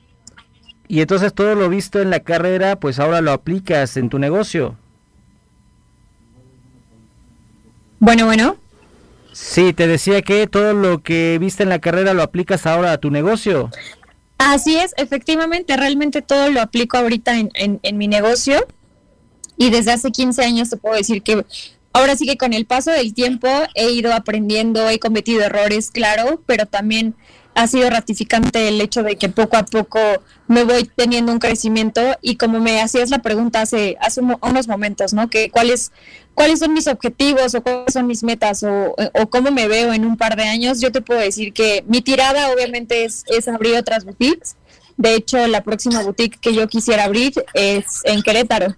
Y 0.87 1.01
entonces 1.01 1.33
todo 1.33 1.55
lo 1.55 1.69
visto 1.69 2.01
en 2.01 2.09
la 2.09 2.19
carrera, 2.19 2.79
pues 2.79 2.99
ahora 2.99 3.21
lo 3.21 3.31
aplicas 3.31 3.97
en 3.97 4.09
tu 4.09 4.19
negocio. 4.19 4.75
Bueno, 7.99 8.25
bueno. 8.25 8.57
Sí, 9.33 9.73
te 9.73 9.87
decía 9.87 10.21
que 10.21 10.47
todo 10.47 10.73
lo 10.73 11.01
que 11.01 11.37
viste 11.39 11.63
en 11.63 11.69
la 11.69 11.79
carrera 11.79 12.13
lo 12.13 12.23
aplicas 12.23 12.65
ahora 12.65 12.91
a 12.91 12.97
tu 12.99 13.09
negocio. 13.09 13.69
Así 14.37 14.75
es, 14.77 14.93
efectivamente, 14.97 15.77
realmente 15.77 16.21
todo 16.21 16.49
lo 16.51 16.61
aplico 16.61 16.97
ahorita 16.97 17.37
en, 17.37 17.51
en, 17.53 17.79
en 17.83 17.97
mi 17.97 18.07
negocio 18.07 18.65
y 19.57 19.69
desde 19.69 19.91
hace 19.91 20.11
15 20.11 20.43
años 20.43 20.69
te 20.69 20.77
puedo 20.77 20.95
decir 20.95 21.21
que 21.21 21.45
ahora 21.93 22.15
sí 22.17 22.25
que 22.25 22.37
con 22.37 22.53
el 22.53 22.65
paso 22.65 22.91
del 22.91 23.13
tiempo 23.13 23.47
he 23.73 23.91
ido 23.91 24.13
aprendiendo, 24.13 24.89
he 24.89 24.99
cometido 24.99 25.43
errores, 25.43 25.91
claro, 25.91 26.41
pero 26.45 26.65
también 26.65 27.15
ha 27.55 27.67
sido 27.67 27.89
ratificante 27.89 28.67
el 28.67 28.79
hecho 28.81 29.01
de 29.01 29.15
que 29.15 29.29
poco 29.29 29.57
a 29.57 29.65
poco 29.65 29.99
me 30.47 30.63
voy 30.63 30.89
teniendo 30.95 31.31
un 31.31 31.39
crecimiento 31.39 32.01
y 32.21 32.35
como 32.35 32.59
me 32.59 32.81
hacías 32.81 33.09
la 33.09 33.19
pregunta 33.19 33.61
hace, 33.61 33.97
hace 33.99 34.21
unos 34.21 34.67
momentos, 34.67 35.13
¿no? 35.13 35.29
Que 35.29 35.49
cuáles 35.49 35.91
cuáles 36.35 36.59
son 36.59 36.73
mis 36.73 36.87
objetivos 36.87 37.55
o 37.55 37.63
cuáles 37.63 37.93
son 37.93 38.07
mis 38.07 38.21
metas 38.23 38.61
o, 38.63 38.93
o, 39.13 39.29
cómo 39.29 39.51
me 39.51 39.67
veo 39.67 39.93
en 39.93 40.05
un 40.05 40.17
par 40.17 40.35
de 40.35 40.43
años, 40.43 40.81
yo 40.81 40.91
te 40.91 41.01
puedo 41.01 41.19
decir 41.21 41.53
que 41.53 41.83
mi 41.87 42.01
tirada 42.01 42.51
obviamente 42.51 43.05
es, 43.05 43.23
es 43.27 43.47
abrir 43.47 43.77
otras 43.77 44.03
boutiques. 44.03 44.57
De 44.97 45.15
hecho, 45.15 45.47
la 45.47 45.61
próxima 45.61 46.03
boutique 46.03 46.39
que 46.39 46.53
yo 46.53 46.67
quisiera 46.67 47.05
abrir 47.05 47.33
es 47.53 48.01
en 48.03 48.21
Querétaro. 48.21 48.75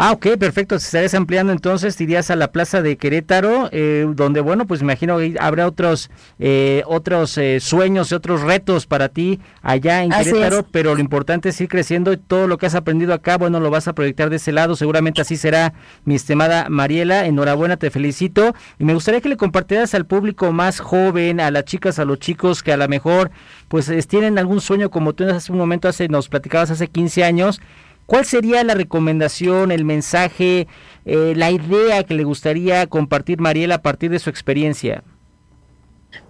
Ah, 0.00 0.12
ok, 0.12 0.36
perfecto. 0.38 0.78
Si 0.78 0.84
estarías 0.84 1.12
ampliando 1.14 1.52
entonces, 1.52 2.00
irías 2.00 2.30
a 2.30 2.36
la 2.36 2.52
plaza 2.52 2.82
de 2.82 2.96
Querétaro, 2.96 3.68
eh, 3.72 4.06
donde, 4.14 4.40
bueno, 4.40 4.64
pues 4.64 4.80
imagino 4.80 5.18
que 5.18 5.34
habrá 5.40 5.66
otros 5.66 6.08
eh, 6.38 6.84
otros 6.86 7.36
eh, 7.36 7.58
sueños 7.58 8.12
y 8.12 8.14
otros 8.14 8.42
retos 8.42 8.86
para 8.86 9.08
ti 9.08 9.40
allá 9.60 10.04
en 10.04 10.10
Querétaro, 10.10 10.64
pero 10.70 10.94
lo 10.94 11.00
importante 11.00 11.48
es 11.48 11.60
ir 11.60 11.66
creciendo 11.68 12.12
y 12.12 12.16
todo 12.16 12.46
lo 12.46 12.58
que 12.58 12.66
has 12.66 12.76
aprendido 12.76 13.12
acá, 13.12 13.38
bueno, 13.38 13.58
lo 13.58 13.70
vas 13.70 13.88
a 13.88 13.92
proyectar 13.92 14.30
de 14.30 14.36
ese 14.36 14.52
lado. 14.52 14.76
Seguramente 14.76 15.20
así 15.20 15.36
será, 15.36 15.74
mi 16.04 16.14
estimada 16.14 16.68
Mariela. 16.68 17.26
Enhorabuena, 17.26 17.76
te 17.76 17.90
felicito. 17.90 18.54
Y 18.78 18.84
me 18.84 18.94
gustaría 18.94 19.20
que 19.20 19.28
le 19.28 19.36
compartieras 19.36 19.94
al 19.94 20.06
público 20.06 20.52
más 20.52 20.78
joven, 20.78 21.40
a 21.40 21.50
las 21.50 21.64
chicas, 21.64 21.98
a 21.98 22.04
los 22.04 22.20
chicos 22.20 22.62
que 22.62 22.72
a 22.72 22.76
lo 22.76 22.86
mejor, 22.86 23.32
pues 23.66 23.90
tienen 24.06 24.38
algún 24.38 24.60
sueño, 24.60 24.90
como 24.90 25.12
tú 25.12 25.28
hace 25.28 25.50
un 25.50 25.58
momento 25.58 25.88
hace, 25.88 26.06
nos 26.06 26.28
platicabas 26.28 26.70
hace 26.70 26.86
15 26.86 27.24
años 27.24 27.60
¿Cuál 28.08 28.24
sería 28.24 28.64
la 28.64 28.72
recomendación, 28.72 29.70
el 29.70 29.84
mensaje, 29.84 30.66
eh, 31.04 31.34
la 31.36 31.50
idea 31.50 32.02
que 32.04 32.14
le 32.14 32.24
gustaría 32.24 32.86
compartir 32.86 33.38
Mariela 33.38 33.74
a 33.74 33.82
partir 33.82 34.10
de 34.10 34.18
su 34.18 34.30
experiencia? 34.30 35.04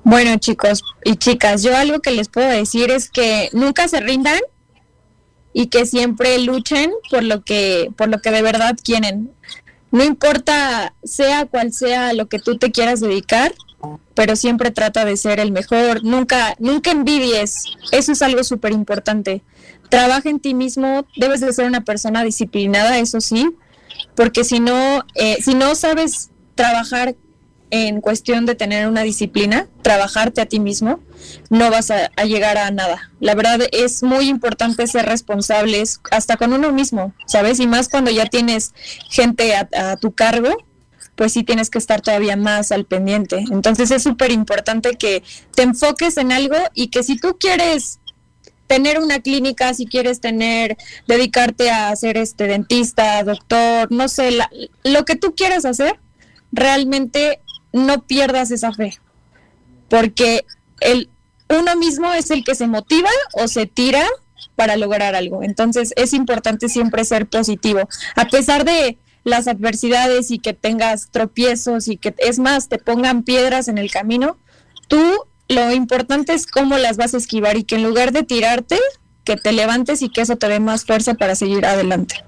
Bueno, 0.03 0.37
chicos 0.39 0.83
y 1.05 1.15
chicas, 1.15 1.63
yo 1.63 1.77
algo 1.77 2.01
que 2.01 2.11
les 2.11 2.29
puedo 2.29 2.49
decir 2.49 2.91
es 2.91 3.09
que 3.09 3.49
nunca 3.53 3.87
se 3.87 4.01
rindan 4.01 4.41
y 5.53 5.69
que 5.69 5.87
siempre 5.87 6.41
luchen 6.41 6.91
por 7.12 7.23
lo 7.23 7.45
que 7.45 7.93
por 7.97 8.09
lo 8.09 8.19
que 8.19 8.33
de 8.33 8.43
verdad 8.43 8.77
quieren. 8.83 9.31
No 9.93 10.03
importa 10.03 10.95
sea 11.05 11.47
cual 11.47 11.73
sea 11.73 12.12
lo 12.12 12.27
que 12.27 12.41
tú 12.41 12.59
te 12.59 12.73
quieras 12.73 12.99
dedicar, 12.99 13.55
pero 14.14 14.35
siempre 14.35 14.73
trata 14.73 15.05
de 15.05 15.17
ser 15.17 15.38
el 15.38 15.53
mejor, 15.53 16.03
nunca 16.03 16.57
nunca 16.59 16.91
envidies. 16.91 17.67
Eso 17.93 18.11
es 18.11 18.21
algo 18.21 18.43
súper 18.43 18.73
importante 18.73 19.43
trabaja 19.88 20.29
en 20.29 20.40
ti 20.40 20.55
mismo, 20.55 21.07
debes 21.16 21.40
de 21.40 21.53
ser 21.53 21.66
una 21.66 21.85
persona 21.85 22.22
disciplinada, 22.24 22.98
eso 22.98 23.20
sí, 23.20 23.51
porque 24.14 24.44
si 24.44 24.61
no, 24.61 25.05
eh, 25.14 25.38
si 25.42 25.55
no 25.55 25.74
sabes 25.74 26.31
trabajar 26.55 27.14
en 27.70 28.01
cuestión 28.01 28.46
de 28.46 28.55
tener 28.55 28.88
una 28.88 29.03
disciplina, 29.03 29.68
trabajarte 29.83 30.40
a 30.40 30.46
ti 30.46 30.59
mismo, 30.59 31.01
no 31.51 31.70
vas 31.70 31.90
a, 31.90 32.09
llegar 32.24 32.57
a 32.57 32.70
nada. 32.70 33.11
La 33.20 33.35
verdad 33.35 33.61
es 33.72 34.03
muy 34.03 34.29
importante 34.29 34.87
ser 34.87 35.07
responsables 35.07 36.01
hasta 36.11 36.37
con 36.37 36.53
uno 36.53 36.72
mismo, 36.72 37.12
¿sabes? 37.27 37.61
Y 37.61 37.66
más 37.66 37.88
cuando 37.88 38.11
ya 38.11 38.27
tienes 38.27 38.72
gente 39.11 39.55
a, 39.55 39.68
a 39.77 39.96
tu 39.96 40.12
cargo, 40.12 40.57
pues 41.14 41.33
sí 41.33 41.42
tienes 41.42 41.68
que 41.68 41.79
estar 41.79 42.01
todavía 42.01 42.37
más 42.37 42.72
al 42.72 42.85
pendiente. 42.85 43.44
Entonces 43.51 43.90
es 43.90 44.03
súper 44.03 44.31
importante 44.31 44.96
que 44.96 45.22
te 45.55 45.62
enfoques 45.62 46.16
en 46.16 46.33
algo 46.33 46.57
y 46.74 46.88
que 46.88 47.03
si 47.03 47.16
tú 47.16 47.37
quieres 47.38 47.98
tener 48.68 49.00
una 49.00 49.18
clínica, 49.20 49.74
si 49.74 49.87
quieres 49.87 50.20
tener, 50.20 50.76
dedicarte 51.09 51.70
a 51.70 51.94
ser 51.96 52.16
este 52.16 52.46
dentista, 52.46 53.24
doctor, 53.24 53.90
no 53.90 54.09
sé, 54.09 54.31
lo 54.85 55.04
que 55.04 55.16
tú 55.16 55.35
quieras 55.35 55.64
hacer, 55.64 55.98
realmente 56.52 57.40
no 57.72 58.07
pierdas 58.07 58.50
esa 58.52 58.72
fe, 58.72 58.98
porque 59.88 60.44
el 60.81 61.11
uno 61.48 61.74
mismo 61.76 62.12
es 62.12 62.31
el 62.31 62.44
que 62.44 62.54
se 62.54 62.66
motiva 62.66 63.09
o 63.33 63.48
se 63.48 63.66
tira 63.66 64.07
para 64.54 64.76
lograr 64.76 65.14
algo. 65.14 65.42
Entonces 65.42 65.94
es 65.96 66.12
importante 66.12 66.68
siempre 66.68 67.04
ser 67.04 67.26
positivo, 67.26 67.88
a 68.14 68.26
pesar 68.26 68.64
de 68.64 68.98
las 69.24 69.48
adversidades 69.48 70.31
y 70.31 70.38
que 70.38 70.52
tengas 70.52 71.11
tropiezos 71.11 71.88
y 71.88 71.96
que 71.96 72.14
es 72.18 72.38
más 72.38 72.68
te 72.68 72.78
pongan 72.78 73.22
piedras 73.22 73.68
en 73.68 73.78
el 73.78 73.90
camino, 73.90 74.38
tú 74.88 75.00
lo 75.49 75.73
importante 75.73 76.35
es 76.35 76.47
cómo 76.47 76.79
las 76.79 76.97
vas 76.97 77.15
a 77.15 77.19
esquivar 77.19 77.57
y 77.57 77.65
que 77.65 77.77
en 77.77 77.83
lugar 77.83 78.13
de 78.13 78.23
tirarte, 78.23 78.79
que 79.25 79.37
te 79.37 79.53
levantes 79.53 80.03
y 80.03 80.11
que 80.11 80.21
eso 80.21 80.37
te 80.37 80.49
dé 80.49 80.61
más 80.61 80.85
fuerza 80.85 81.15
para 81.15 81.35
seguir 81.35 81.67
adelante. 81.67 82.25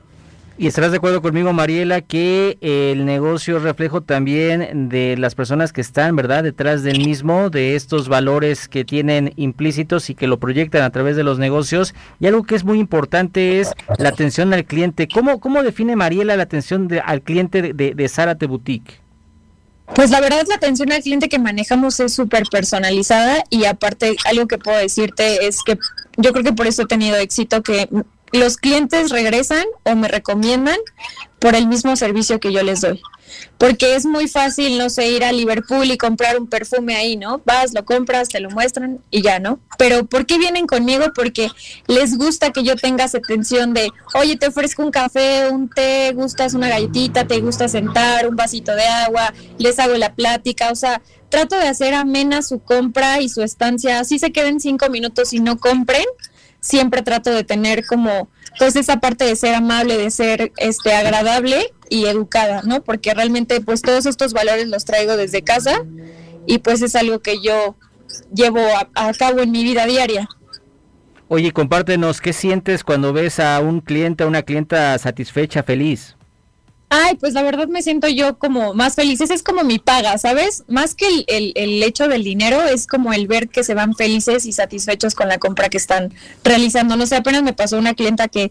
Y 0.61 0.67
estarás 0.67 0.91
de 0.91 0.99
acuerdo 0.99 1.23
conmigo, 1.23 1.55
Mariela, 1.55 2.03
que 2.03 2.59
el 2.61 3.07
negocio 3.07 3.57
es 3.57 3.63
reflejo 3.63 4.03
también 4.03 4.91
de 4.91 5.17
las 5.17 5.35
personas 5.35 5.73
que 5.73 5.81
están, 5.81 6.17
¿verdad?, 6.17 6.43
detrás 6.43 6.83
del 6.83 6.99
mismo, 6.99 7.49
de 7.49 7.77
estos 7.77 8.11
valores 8.11 8.69
que 8.69 8.85
tienen 8.85 9.33
implícitos 9.37 10.11
y 10.11 10.15
que 10.15 10.27
lo 10.27 10.39
proyectan 10.39 10.83
a 10.83 10.91
través 10.91 11.17
de 11.17 11.25
los 11.25 11.39
negocios. 11.39 11.95
Y 12.19 12.27
algo 12.27 12.43
que 12.43 12.57
es 12.57 12.65
muy 12.65 12.79
importante 12.79 13.61
es 13.61 13.73
la 13.97 14.11
atención 14.11 14.53
al 14.53 14.67
cliente. 14.67 15.09
¿Cómo, 15.09 15.41
cómo 15.41 15.63
define 15.63 15.97
Mariela 15.97 16.37
la 16.37 16.43
atención 16.43 16.91
al 17.07 17.23
cliente 17.23 17.63
de, 17.63 17.73
de, 17.73 17.95
de 17.95 18.09
Zárate 18.11 18.45
Boutique? 18.45 19.01
Pues 19.95 20.11
la 20.11 20.21
verdad 20.21 20.45
la 20.49 20.55
atención 20.55 20.93
al 20.93 21.03
cliente 21.03 21.29
que 21.29 21.39
manejamos 21.39 22.01
es 22.01 22.15
súper 22.15 22.45
personalizada 22.51 23.45
y 23.51 23.65
aparte 23.65 24.17
algo 24.25 24.47
que 24.47 24.59
puedo 24.59 24.79
decirte 24.79 25.47
es 25.47 25.63
que 25.65 25.79
yo 26.17 26.33
creo 26.33 26.45
que 26.45 26.53
por 26.53 26.67
eso 26.67 26.83
he 26.83 26.87
tenido 26.87 27.17
éxito 27.17 27.63
que 27.63 27.89
los 28.33 28.57
clientes 28.57 29.11
regresan 29.11 29.65
o 29.85 29.97
me 29.97 30.09
recomiendan 30.09 30.79
por 31.39 31.55
el 31.55 31.67
mismo 31.67 31.97
servicio 31.97 32.41
que 32.41 32.53
yo 32.53 32.63
les 32.63 32.81
doy 32.81 33.01
porque 33.59 33.95
es 33.95 34.07
muy 34.07 34.29
fácil, 34.29 34.79
no 34.79 34.89
sé, 34.91 35.09
ir 35.11 35.25
a 35.25 35.33
Liverpool 35.33 35.91
y 35.91 35.99
comprar 35.99 36.39
un 36.39 36.47
perfume 36.47 36.97
ahí, 36.97 37.17
¿no? 37.17 37.43
Vas, 37.45 37.73
lo 37.75 37.85
compras, 37.85 38.29
te 38.29 38.41
lo 38.41 38.51
muestran 38.51 39.01
y 39.11 39.23
ya, 39.23 39.39
¿no? 39.39 39.61
Pero 39.79 40.07
¿por 40.07 40.27
qué 40.27 40.39
vienen 40.39 40.67
conmigo? 40.67 41.07
Porque 41.15 41.51
les 41.87 42.17
gusta 42.17 42.53
que 42.53 42.63
yo 42.63 42.77
tenga 42.77 43.05
esa 43.05 43.19
atención 43.19 43.75
de, 43.75 43.91
oye, 44.15 44.37
te 44.37 44.49
ofrezco 44.49 44.83
un 44.83 44.91
café, 44.91 45.49
un 45.51 45.69
té, 45.69 46.13
gustas 46.15 46.55
una 46.55 46.69
galletita, 46.69 47.27
te 47.27 47.41
gusta 47.41 47.69
sentar, 47.69 48.27
un 48.27 48.37
vasito 48.37 48.75
de 48.75 48.85
agua, 48.85 49.33
les 49.59 49.79
hago 49.79 49.95
la 49.97 50.15
plática, 50.15 50.71
o 50.71 50.77
sea, 50.77 51.03
trato 51.29 51.57
de 51.57 51.69
hacer 51.69 51.95
amena 51.95 52.43
su 52.43 52.61
compra 52.61 53.21
y 53.21 53.29
su 53.29 53.43
estancia, 53.43 54.01
así 54.01 54.19
se 54.19 54.33
queden 54.33 54.61
cinco 54.61 54.89
minutos 54.89 55.33
y 55.33 55.41
no 55.41 55.59
compren, 55.59 56.05
siempre 56.61 57.03
trato 57.03 57.31
de 57.31 57.45
tener 57.45 57.87
como 57.87 58.29
pues 58.59 58.77
esa 58.77 59.01
parte 59.01 59.25
de 59.25 59.37
ser 59.37 59.55
amable, 59.55 59.97
de 59.97 60.11
ser 60.11 60.53
este 60.57 60.95
agradable 60.95 61.73
y 61.89 62.07
educada, 62.07 62.63
¿no? 62.65 62.83
Porque 62.83 63.15
realmente 63.15 63.61
pues 63.61 63.83
todos 63.83 64.07
estos 64.07 64.33
valores 64.33 64.69
los 64.69 64.85
traigo 64.85 65.17
desde 65.17 65.43
casa 65.43 65.85
y 66.47 66.59
pues 66.59 66.83
es 66.83 66.95
algo 66.95 67.21
que 67.21 67.41
yo 67.41 67.77
llevo 68.35 68.61
a, 68.95 69.13
cabo 69.15 69.41
en 69.41 69.51
mi 69.51 69.63
vida 69.63 69.87
diaria. 69.87 70.29
Oye, 71.29 71.53
compártenos, 71.53 72.21
¿qué 72.21 72.33
sientes 72.33 72.83
cuando 72.83 73.13
ves 73.13 73.39
a 73.39 73.61
un 73.61 73.81
cliente, 73.81 74.25
a 74.25 74.27
una 74.27 74.43
clienta 74.43 74.99
satisfecha, 74.99 75.63
feliz? 75.63 76.17
Ay, 76.93 77.15
pues 77.15 77.35
la 77.35 77.43
verdad 77.43 77.69
me 77.69 77.83
siento 77.83 78.09
yo 78.09 78.37
como 78.37 78.75
más 78.75 78.97
feliz. 78.97 79.21
Esa 79.21 79.33
es 79.33 79.45
como 79.45 79.63
mi 79.63 79.79
paga, 79.79 80.19
¿sabes? 80.19 80.65
Más 80.67 80.97
que 80.97 81.07
el, 81.07 81.25
el, 81.29 81.53
el, 81.55 81.83
hecho 81.85 82.09
del 82.09 82.25
dinero, 82.25 82.63
es 82.65 82.89
como 82.89 83.13
el 83.13 83.29
ver 83.29 83.49
que 83.49 83.63
se 83.63 83.75
van 83.75 83.95
felices 83.95 84.45
y 84.45 84.53
satisfechos 84.53 85.15
con 85.15 85.29
la 85.29 85.39
compra 85.39 85.69
que 85.69 85.77
están 85.77 86.13
realizando. 86.43 86.97
No 86.97 87.07
sé, 87.07 87.15
apenas 87.15 87.45
me 87.45 87.53
pasó 87.53 87.79
una 87.79 87.95
clienta 87.95 88.27
que 88.27 88.51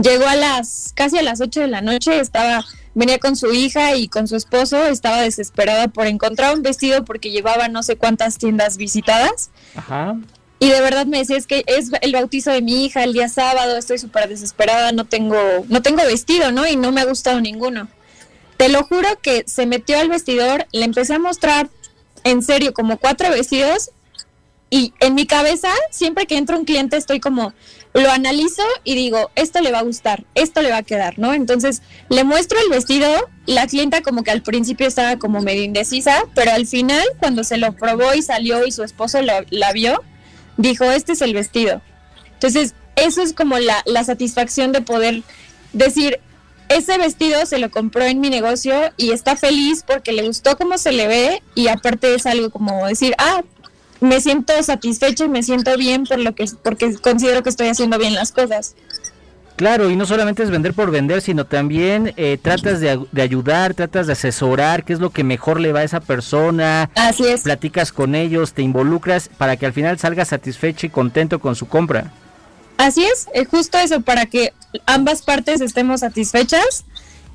llegó 0.00 0.26
a 0.28 0.36
las 0.36 0.92
casi 0.94 1.18
a 1.18 1.22
las 1.22 1.40
8 1.40 1.62
de 1.62 1.66
la 1.66 1.82
noche, 1.82 2.20
estaba 2.20 2.64
venía 2.94 3.18
con 3.18 3.34
su 3.34 3.52
hija 3.52 3.96
y 3.96 4.06
con 4.06 4.28
su 4.28 4.36
esposo, 4.36 4.86
estaba 4.86 5.20
desesperada 5.22 5.88
por 5.88 6.06
encontrar 6.06 6.54
un 6.54 6.62
vestido 6.62 7.04
porque 7.04 7.30
llevaba 7.30 7.66
no 7.68 7.82
sé 7.82 7.96
cuántas 7.96 8.38
tiendas 8.38 8.76
visitadas. 8.76 9.50
Ajá. 9.74 10.16
Y 10.62 10.68
de 10.68 10.80
verdad 10.82 11.06
me 11.06 11.18
decía, 11.18 11.38
es 11.38 11.46
que 11.46 11.64
es 11.66 11.90
el 12.02 12.12
bautizo 12.12 12.50
de 12.50 12.60
mi 12.60 12.84
hija 12.84 13.02
el 13.02 13.14
día 13.14 13.30
sábado, 13.30 13.78
estoy 13.78 13.96
súper 13.96 14.28
desesperada, 14.28 14.92
no 14.92 15.06
tengo, 15.06 15.38
no 15.68 15.80
tengo 15.80 16.04
vestido, 16.04 16.52
¿no? 16.52 16.66
Y 16.66 16.76
no 16.76 16.92
me 16.92 17.00
ha 17.00 17.06
gustado 17.06 17.40
ninguno. 17.40 17.88
Te 18.58 18.68
lo 18.68 18.84
juro 18.84 19.08
que 19.22 19.44
se 19.46 19.64
metió 19.64 19.98
al 19.98 20.10
vestidor, 20.10 20.66
le 20.72 20.84
empecé 20.84 21.14
a 21.14 21.18
mostrar 21.18 21.70
en 22.24 22.42
serio 22.42 22.74
como 22.74 22.98
cuatro 22.98 23.30
vestidos 23.30 23.90
y 24.68 24.92
en 25.00 25.14
mi 25.14 25.26
cabeza, 25.26 25.70
siempre 25.90 26.26
que 26.26 26.36
entra 26.36 26.58
un 26.58 26.66
cliente, 26.66 26.98
estoy 26.98 27.20
como, 27.20 27.54
lo 27.94 28.10
analizo 28.10 28.62
y 28.84 28.94
digo, 28.94 29.30
esto 29.36 29.62
le 29.62 29.72
va 29.72 29.78
a 29.78 29.84
gustar, 29.84 30.24
esto 30.34 30.60
le 30.60 30.70
va 30.70 30.76
a 30.76 30.82
quedar, 30.82 31.18
¿no? 31.18 31.32
Entonces 31.32 31.80
le 32.10 32.22
muestro 32.22 32.58
el 32.60 32.68
vestido, 32.68 33.08
la 33.46 33.66
clienta 33.66 34.02
como 34.02 34.24
que 34.24 34.30
al 34.30 34.42
principio 34.42 34.86
estaba 34.86 35.16
como 35.16 35.40
medio 35.40 35.62
indecisa, 35.62 36.22
pero 36.34 36.52
al 36.52 36.66
final, 36.66 37.02
cuando 37.18 37.44
se 37.44 37.56
lo 37.56 37.72
probó 37.72 38.12
y 38.12 38.20
salió 38.20 38.66
y 38.66 38.72
su 38.72 38.84
esposo 38.84 39.20
la 39.22 39.72
vio, 39.72 40.02
dijo, 40.56 40.84
este 40.84 41.12
es 41.12 41.22
el 41.22 41.34
vestido. 41.34 41.80
Entonces, 42.34 42.74
eso 42.96 43.22
es 43.22 43.32
como 43.32 43.58
la, 43.58 43.82
la 43.86 44.04
satisfacción 44.04 44.72
de 44.72 44.82
poder 44.82 45.22
decir, 45.72 46.20
ese 46.68 46.98
vestido 46.98 47.44
se 47.46 47.58
lo 47.58 47.70
compró 47.70 48.04
en 48.04 48.20
mi 48.20 48.30
negocio 48.30 48.74
y 48.96 49.10
está 49.10 49.36
feliz 49.36 49.84
porque 49.84 50.12
le 50.12 50.26
gustó 50.26 50.56
cómo 50.56 50.78
se 50.78 50.92
le 50.92 51.08
ve 51.08 51.42
y 51.54 51.68
aparte 51.68 52.14
es 52.14 52.26
algo 52.26 52.50
como 52.50 52.86
decir, 52.86 53.14
ah, 53.18 53.42
me 54.00 54.20
siento 54.20 54.60
satisfecha 54.62 55.24
y 55.24 55.28
me 55.28 55.42
siento 55.42 55.76
bien 55.76 56.04
por 56.04 56.18
lo 56.18 56.34
que 56.34 56.46
porque 56.62 56.94
considero 56.96 57.42
que 57.42 57.50
estoy 57.50 57.68
haciendo 57.68 57.98
bien 57.98 58.14
las 58.14 58.32
cosas. 58.32 58.74
Claro, 59.60 59.90
y 59.90 59.94
no 59.94 60.06
solamente 60.06 60.42
es 60.42 60.48
vender 60.48 60.72
por 60.72 60.90
vender, 60.90 61.20
sino 61.20 61.44
también 61.44 62.14
eh, 62.16 62.38
tratas 62.40 62.80
de, 62.80 62.98
ayudar, 63.20 63.74
tratas 63.74 64.06
de 64.06 64.14
asesorar 64.14 64.84
qué 64.84 64.94
es 64.94 65.00
lo 65.00 65.10
que 65.10 65.22
mejor 65.22 65.60
le 65.60 65.70
va 65.70 65.80
a 65.80 65.84
esa 65.84 66.00
persona. 66.00 66.88
Así 66.94 67.26
es. 67.26 67.42
Platicas 67.42 67.92
con 67.92 68.14
ellos, 68.14 68.54
te 68.54 68.62
involucras 68.62 69.28
para 69.28 69.58
que 69.58 69.66
al 69.66 69.74
final 69.74 69.98
salga 69.98 70.24
satisfecho 70.24 70.86
y 70.86 70.88
contento 70.88 71.40
con 71.40 71.56
su 71.56 71.68
compra. 71.68 72.10
Así 72.78 73.04
es, 73.04 73.26
es 73.34 73.48
justo 73.48 73.76
eso, 73.76 74.00
para 74.00 74.24
que 74.24 74.54
ambas 74.86 75.20
partes 75.20 75.60
estemos 75.60 76.00
satisfechas 76.00 76.86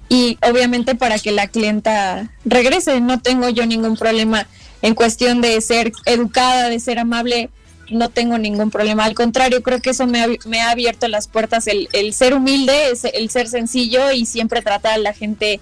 y 0.10 0.40
obviamente 0.42 0.96
para 0.96 1.20
que 1.20 1.32
la 1.32 1.46
clienta 1.46 2.32
regrese. 2.44 3.02
No 3.02 3.22
tengo 3.22 3.50
yo 3.50 3.68
ningún 3.68 3.98
problema 3.98 4.48
en 4.82 4.96
cuestión 4.96 5.42
de 5.42 5.62
ser 5.62 5.92
educada, 6.06 6.70
de 6.70 6.80
ser 6.80 6.98
amable 6.98 7.52
no 7.90 8.10
tengo 8.10 8.38
ningún 8.38 8.72
problema. 8.72 9.06
Al 9.06 9.14
contrario, 9.14 9.62
creo 9.62 9.82
que 9.82 9.92
eso 9.92 10.08
me 10.08 10.22
ha, 10.22 10.28
me 10.46 10.62
ha 10.62 10.72
abierto 10.72 11.08
las 11.08 11.28
puertas, 11.28 11.68
el, 11.68 11.90
el, 11.94 12.14
ser 12.14 12.34
humilde, 12.34 12.94
el 13.14 13.30
ser 13.30 13.48
sencillo 13.48 14.12
y 14.12 14.26
siempre 14.26 14.62
tratar 14.62 14.94
a 14.94 14.98
la 14.98 15.14
gente 15.14 15.60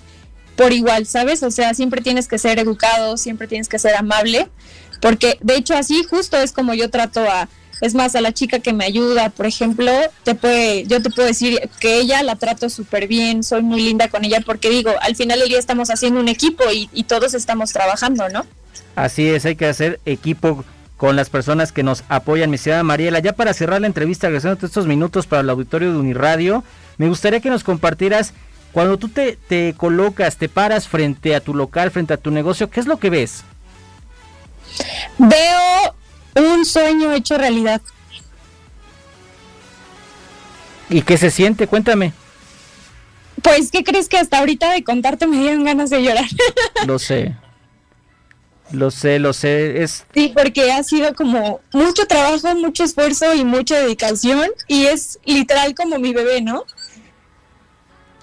por 0.56 0.72
igual, 0.72 1.06
¿sabes? 1.06 1.44
O 1.44 1.52
sea, 1.52 1.74
siempre 1.74 2.02
tienes 2.02 2.28
que 2.28 2.38
ser 2.38 2.60
educado, 2.60 3.18
siempre 3.18 3.48
tienes 3.48 3.68
que 3.68 3.80
ser 3.80 3.96
amable, 3.96 4.48
porque 5.02 5.38
de 5.42 5.56
hecho 5.56 5.76
así 5.76 6.04
justo 6.04 6.38
es 6.38 6.52
como 6.52 6.74
yo 6.74 6.90
trato 6.90 7.22
a, 7.22 7.50
es 7.82 7.96
más, 7.96 8.16
a 8.16 8.22
la 8.22 8.34
chica 8.34 8.60
que 8.60 8.72
me 8.72 8.86
ayuda, 8.86 9.30
por 9.30 9.46
ejemplo, 9.46 9.92
te 10.24 10.36
puede, 10.36 10.86
yo 10.86 11.02
te 11.02 11.10
puedo 11.10 11.28
decir 11.28 11.70
que 11.80 12.00
ella 12.00 12.22
la 12.24 12.36
trato 12.36 12.70
súper 12.70 13.08
bien, 13.08 13.44
soy 13.44 13.64
muy 13.64 13.82
linda 13.82 14.10
con 14.10 14.24
ella, 14.24 14.42
porque 14.46 14.70
digo, 14.70 14.92
al 15.02 15.16
final 15.16 15.40
del 15.40 15.50
día 15.50 15.60
estamos 15.60 15.90
haciendo 15.90 16.20
un 16.20 16.28
equipo 16.28 16.64
y, 16.72 16.90
y 16.94 17.04
todos 17.06 17.34
estamos 17.34 17.74
trabajando, 17.74 18.30
¿no? 18.30 18.46
Así 18.96 19.28
es, 19.28 19.46
hay 19.46 19.56
que 19.56 19.66
hacer 19.66 20.00
equipo 20.06 20.64
con 21.04 21.18
las 21.18 21.30
personas 21.30 21.74
que 21.74 21.84
nos 21.84 22.06
apoyan, 22.08 22.50
mi 22.50 22.58
ciudad 22.58 22.82
Mariela. 22.82 23.20
Ya 23.20 23.34
para 23.34 23.54
cerrar 23.54 23.82
la 23.82 23.88
entrevista, 23.88 24.28
agradeciendo 24.28 24.66
estos 24.66 24.88
minutos 24.88 25.28
para 25.28 25.42
el 25.42 25.50
auditorio 25.50 25.92
de 25.92 26.00
Uniradio, 26.00 26.64
me 26.98 27.10
gustaría 27.10 27.42
que 27.42 27.50
nos 27.50 27.66
compartieras, 27.66 28.34
cuando 28.72 28.98
tú 28.98 29.10
te, 29.10 29.36
te 29.36 29.74
colocas, 29.76 30.38
te 30.38 30.48
paras 30.48 30.88
frente 30.88 31.36
a 31.36 31.42
tu 31.42 31.56
local, 31.56 31.92
frente 31.92 32.14
a 32.14 32.18
tu 32.18 32.32
negocio, 32.32 32.70
¿qué 32.70 32.80
es 32.80 32.86
lo 32.86 33.00
que 33.00 33.10
ves? 33.10 33.44
Veo 35.18 35.94
un 36.36 36.64
sueño 36.64 37.12
hecho 37.12 37.38
realidad. 37.38 37.82
¿Y 40.90 41.02
qué 41.02 41.18
se 41.18 41.32
siente? 41.32 41.68
Cuéntame. 41.68 42.14
Pues, 43.42 43.72
¿qué 43.72 43.84
crees 43.84 44.08
que 44.08 44.20
hasta 44.20 44.40
ahorita 44.40 44.72
de 44.72 44.86
contarte 44.86 45.28
me 45.28 45.38
dieron 45.38 45.66
ganas 45.66 45.90
de 45.90 46.02
llorar? 46.02 46.30
Lo 46.88 46.98
sé. 46.98 47.36
Lo 48.74 48.90
sé, 48.90 49.20
lo 49.20 49.34
sé. 49.34 49.84
Es... 49.84 50.04
Sí, 50.14 50.34
porque 50.36 50.72
ha 50.72 50.84
sido 50.84 51.14
como 51.14 51.62
mucho 51.72 52.08
trabajo, 52.08 52.56
mucho 52.56 52.84
esfuerzo 52.84 53.34
y 53.36 53.46
mucha 53.46 53.80
dedicación 53.80 54.50
y 54.68 54.88
es 54.88 55.20
literal 55.26 55.76
como 55.76 56.00
mi 56.00 56.12
bebé, 56.12 56.42
¿no? 56.42 56.66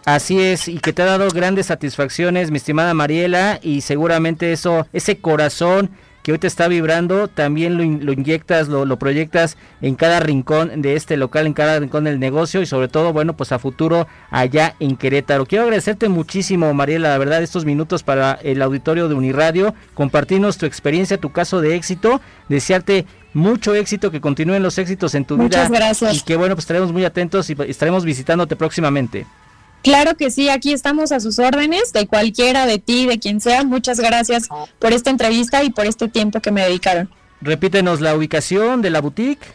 Así 0.05 0.41
es, 0.41 0.67
y 0.67 0.79
que 0.79 0.93
te 0.93 1.03
ha 1.03 1.05
dado 1.05 1.29
grandes 1.29 1.67
satisfacciones, 1.67 2.51
mi 2.51 2.57
estimada 2.57 2.95
Mariela, 2.95 3.61
y 3.63 3.83
seguramente 3.83 4.51
eso, 4.51 4.89
ese 4.93 5.19
corazón 5.21 5.91
que 6.23 6.33
hoy 6.33 6.39
te 6.39 6.47
está 6.47 6.69
vibrando, 6.69 7.29
también 7.29 7.77
lo, 7.77 8.13
inyectas, 8.13 8.69
lo, 8.69 8.99
proyectas 8.99 9.57
en 9.81 9.95
cada 9.95 10.21
rincón 10.21 10.83
de 10.83 10.95
este 10.95 11.17
local, 11.17 11.47
en 11.47 11.55
cada 11.55 11.79
rincón 11.79 12.05
del 12.05 12.19
negocio 12.19 12.61
y 12.61 12.67
sobre 12.67 12.89
todo, 12.89 13.13
bueno, 13.13 13.35
pues 13.37 13.53
a 13.53 13.59
futuro 13.59 14.07
allá 14.31 14.75
en 14.81 14.97
Querétaro. 14.97 15.47
Quiero 15.47 15.65
agradecerte 15.65 16.09
muchísimo, 16.09 16.73
Mariela, 16.75 17.11
la 17.11 17.19
verdad, 17.19 17.43
estos 17.43 17.65
minutos 17.65 18.03
para 18.03 18.39
el 18.43 18.61
auditorio 18.63 19.09
de 19.09 19.15
Uniradio, 19.15 19.75
compartirnos 19.95 20.59
tu 20.59 20.67
experiencia, 20.67 21.19
tu 21.19 21.33
caso 21.33 21.61
de 21.61 21.75
éxito, 21.75 22.21
desearte 22.49 23.07
mucho 23.33 23.75
éxito, 23.75 24.11
que 24.11 24.21
continúen 24.21 24.63
los 24.63 24.77
éxitos 24.79 25.15
en 25.15 25.25
tu 25.25 25.37
vida. 25.37 25.45
Muchas 25.45 25.71
gracias. 25.71 26.17
Y 26.17 26.21
que 26.23 26.37
bueno, 26.37 26.55
pues 26.55 26.65
estaremos 26.65 26.93
muy 26.93 27.05
atentos 27.05 27.49
y 27.51 27.57
estaremos 27.67 28.05
visitándote 28.05 28.57
próximamente. 28.57 29.27
Claro 29.83 30.17
que 30.17 30.31
sí, 30.31 30.49
aquí 30.51 30.73
estamos 30.73 31.11
a 31.11 31.21
sus 31.21 31.39
órdenes, 31.39 31.93
de 31.93 32.07
cualquiera, 32.07 32.67
de 32.67 32.79
ti, 32.79 33.07
de 33.07 33.19
quien 33.19 33.41
sea. 33.41 33.65
Muchas 33.65 33.99
gracias 33.99 34.49
por 34.79 34.93
esta 34.93 35.11
entrevista 35.11 35.65
y 35.65 35.71
por 35.71 35.87
este 35.87 36.09
tiempo 36.09 36.41
que 36.41 36.51
me 36.51 36.63
dedicaron. 36.63 37.11
Repítenos 37.41 38.01
la 38.01 38.15
ubicación 38.15 38.83
de 38.83 38.91
la 38.91 39.01
boutique. 39.01 39.47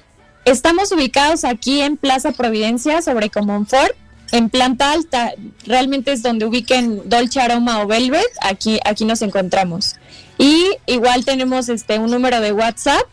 Estamos 0.46 0.92
ubicados 0.92 1.44
aquí 1.44 1.82
en 1.82 1.98
Plaza 1.98 2.32
Providencia, 2.32 3.02
sobre 3.04 3.30
Comonfort, 3.30 3.96
en 4.32 4.50
planta 4.50 4.92
alta. 4.92 5.34
Realmente 5.66 6.12
es 6.12 6.24
donde 6.24 6.46
ubiquen 6.46 7.08
Dolce 7.08 7.40
Aroma 7.40 7.82
o 7.82 7.88
Velvet. 7.88 8.26
Aquí, 8.42 8.80
aquí 8.84 9.06
nos 9.06 9.22
encontramos. 9.22 9.96
Y 10.40 10.72
igual 10.88 11.24
tenemos 11.24 11.70
este 11.70 12.00
un 12.00 12.10
número 12.10 12.42
de 12.42 12.52
WhatsApp 12.52 13.06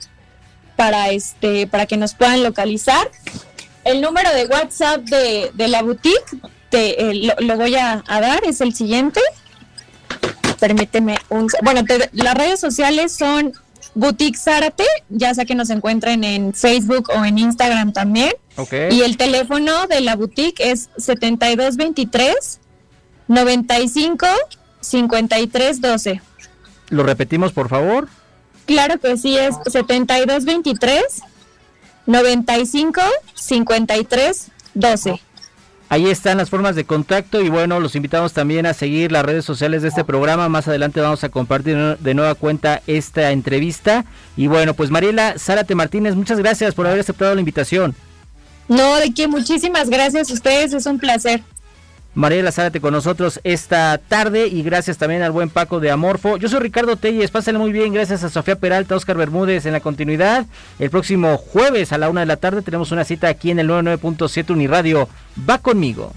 para 0.77 1.11
este 1.11 1.67
para 1.67 1.87
que 1.87 1.99
nos 1.99 2.15
puedan 2.15 2.43
localizar. 2.43 3.11
El 3.85 4.01
número 4.01 4.33
de 4.33 4.47
WhatsApp 4.47 5.03
de, 5.03 5.51
de 5.55 5.69
la 5.69 5.83
boutique 5.83 6.39
eh, 6.73 7.35
lo, 7.39 7.57
voy 7.57 7.77
a, 7.77 8.03
dar, 8.09 8.43
es 8.45 8.61
el 8.61 8.75
siguiente. 8.75 9.21
Permíteme 10.59 11.19
un... 11.29 11.49
Bueno, 11.63 11.83
las 12.13 12.35
redes 12.35 12.61
sociales 12.61 13.13
son 13.13 13.53
Boutique 13.95 14.39
Zárate, 14.39 14.87
ya 15.09 15.35
sea 15.35 15.45
que 15.45 15.55
nos 15.55 15.71
encuentren 15.71 16.25
en 16.25 16.55
Facebook 16.55 17.11
o 17.15 17.25
en 17.25 17.39
Instagram 17.39 17.93
también. 17.93 18.33
Y 18.91 19.01
el 19.03 19.17
teléfono 19.17 19.87
de 19.87 20.01
la 20.01 20.17
boutique 20.17 20.61
es 20.61 20.91
7223 20.97 22.61
95 23.29 24.27
53 24.81 25.81
12. 25.81 26.23
¿Lo 26.91 27.03
repetimos, 27.03 27.53
por 27.53 27.69
favor? 27.69 28.09
Claro 28.67 28.99
que 29.01 29.17
sí, 29.17 29.37
es 29.37 29.57
7223 29.67 31.23
95 32.07 33.01
53 33.35 34.49
12. 34.75 35.21
Ahí 35.93 36.09
están 36.09 36.39
las 36.39 36.49
formas 36.49 36.75
de 36.75 36.87
contacto 36.87 37.43
y 37.43 37.51
bueno, 37.51 37.79
los 37.79 37.95
invitamos 37.97 38.33
también 38.33 38.65
a 38.65 38.73
seguir 38.73 39.13
las 39.13 39.27
redes 39.27 39.45
sociales 39.45 39.83
de 39.83 39.89
este 39.89 40.05
programa. 40.05 40.49
Más 40.49 40.67
adelante 40.67 41.03
vamos 41.03 41.23
a 41.23 41.29
compartir 41.29 41.77
de 41.77 42.15
nueva 42.15 42.35
cuenta 42.35 42.81
esta 42.87 43.31
entrevista. 43.31 44.07
Y 44.35 44.47
bueno, 44.47 44.73
pues 44.73 44.89
Mariela 44.89 45.35
Zárate 45.37 45.75
Martínez, 45.75 46.15
muchas 46.15 46.39
gracias 46.39 46.75
por 46.75 46.87
haber 46.87 47.01
aceptado 47.01 47.35
la 47.35 47.43
invitación. 47.43 47.95
No, 48.69 48.97
de 48.97 49.13
que 49.13 49.29
muchísimas 49.29 49.91
gracias 49.91 50.31
a 50.31 50.33
ustedes, 50.33 50.73
es 50.73 50.87
un 50.87 50.99
placer. 50.99 51.43
Mariela 52.15 52.53
Zárate 52.53 52.81
con 52.81 52.93
nosotros 52.93 53.41
esta 53.43 53.99
tarde 53.99 54.47
y 54.47 54.63
gracias 54.63 54.99
también 54.99 55.23
al 55.23 55.33
buen 55.33 55.49
Paco 55.49 55.81
de 55.81 55.91
Amorfo. 55.91 56.37
Yo 56.37 56.49
soy 56.49 56.61
Ricardo 56.61 56.97
Telles, 56.97 57.31
pásenle 57.31 57.59
muy 57.59 57.73
bien, 57.73 57.95
gracias 57.95 58.23
a 58.23 58.29
Sofía 58.29 58.57
Peralta, 58.57 58.97
Oscar 58.97 59.17
Bermúdez 59.17 59.65
en 59.65 59.73
la 59.73 59.81
continuidad. 59.81 60.45
El 60.79 60.91
próximo 60.91 61.39
jueves 61.39 61.93
a 61.93 61.99
la 61.99 62.11
una 62.11 62.21
de 62.21 62.27
la 62.27 62.37
tarde 62.37 62.63
tenemos 62.63 62.93
una 62.93 63.05
cita 63.05 63.29
aquí 63.29 63.51
en 63.51 63.61
el 63.61 63.69
99.7 63.69 64.51
Uniradio. 64.51 65.09
Va 65.49 65.59
conmigo. 65.59 66.13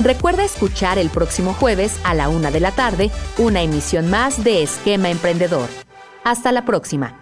Recuerda 0.00 0.44
escuchar 0.44 0.98
el 0.98 1.10
próximo 1.10 1.54
jueves 1.54 1.98
a 2.04 2.14
la 2.14 2.28
una 2.28 2.50
de 2.50 2.60
la 2.60 2.72
tarde 2.72 3.10
una 3.38 3.62
emisión 3.62 4.10
más 4.10 4.42
de 4.42 4.62
Esquema 4.62 5.10
Emprendedor. 5.10 5.68
Hasta 6.24 6.52
la 6.52 6.64
próxima. 6.64 7.21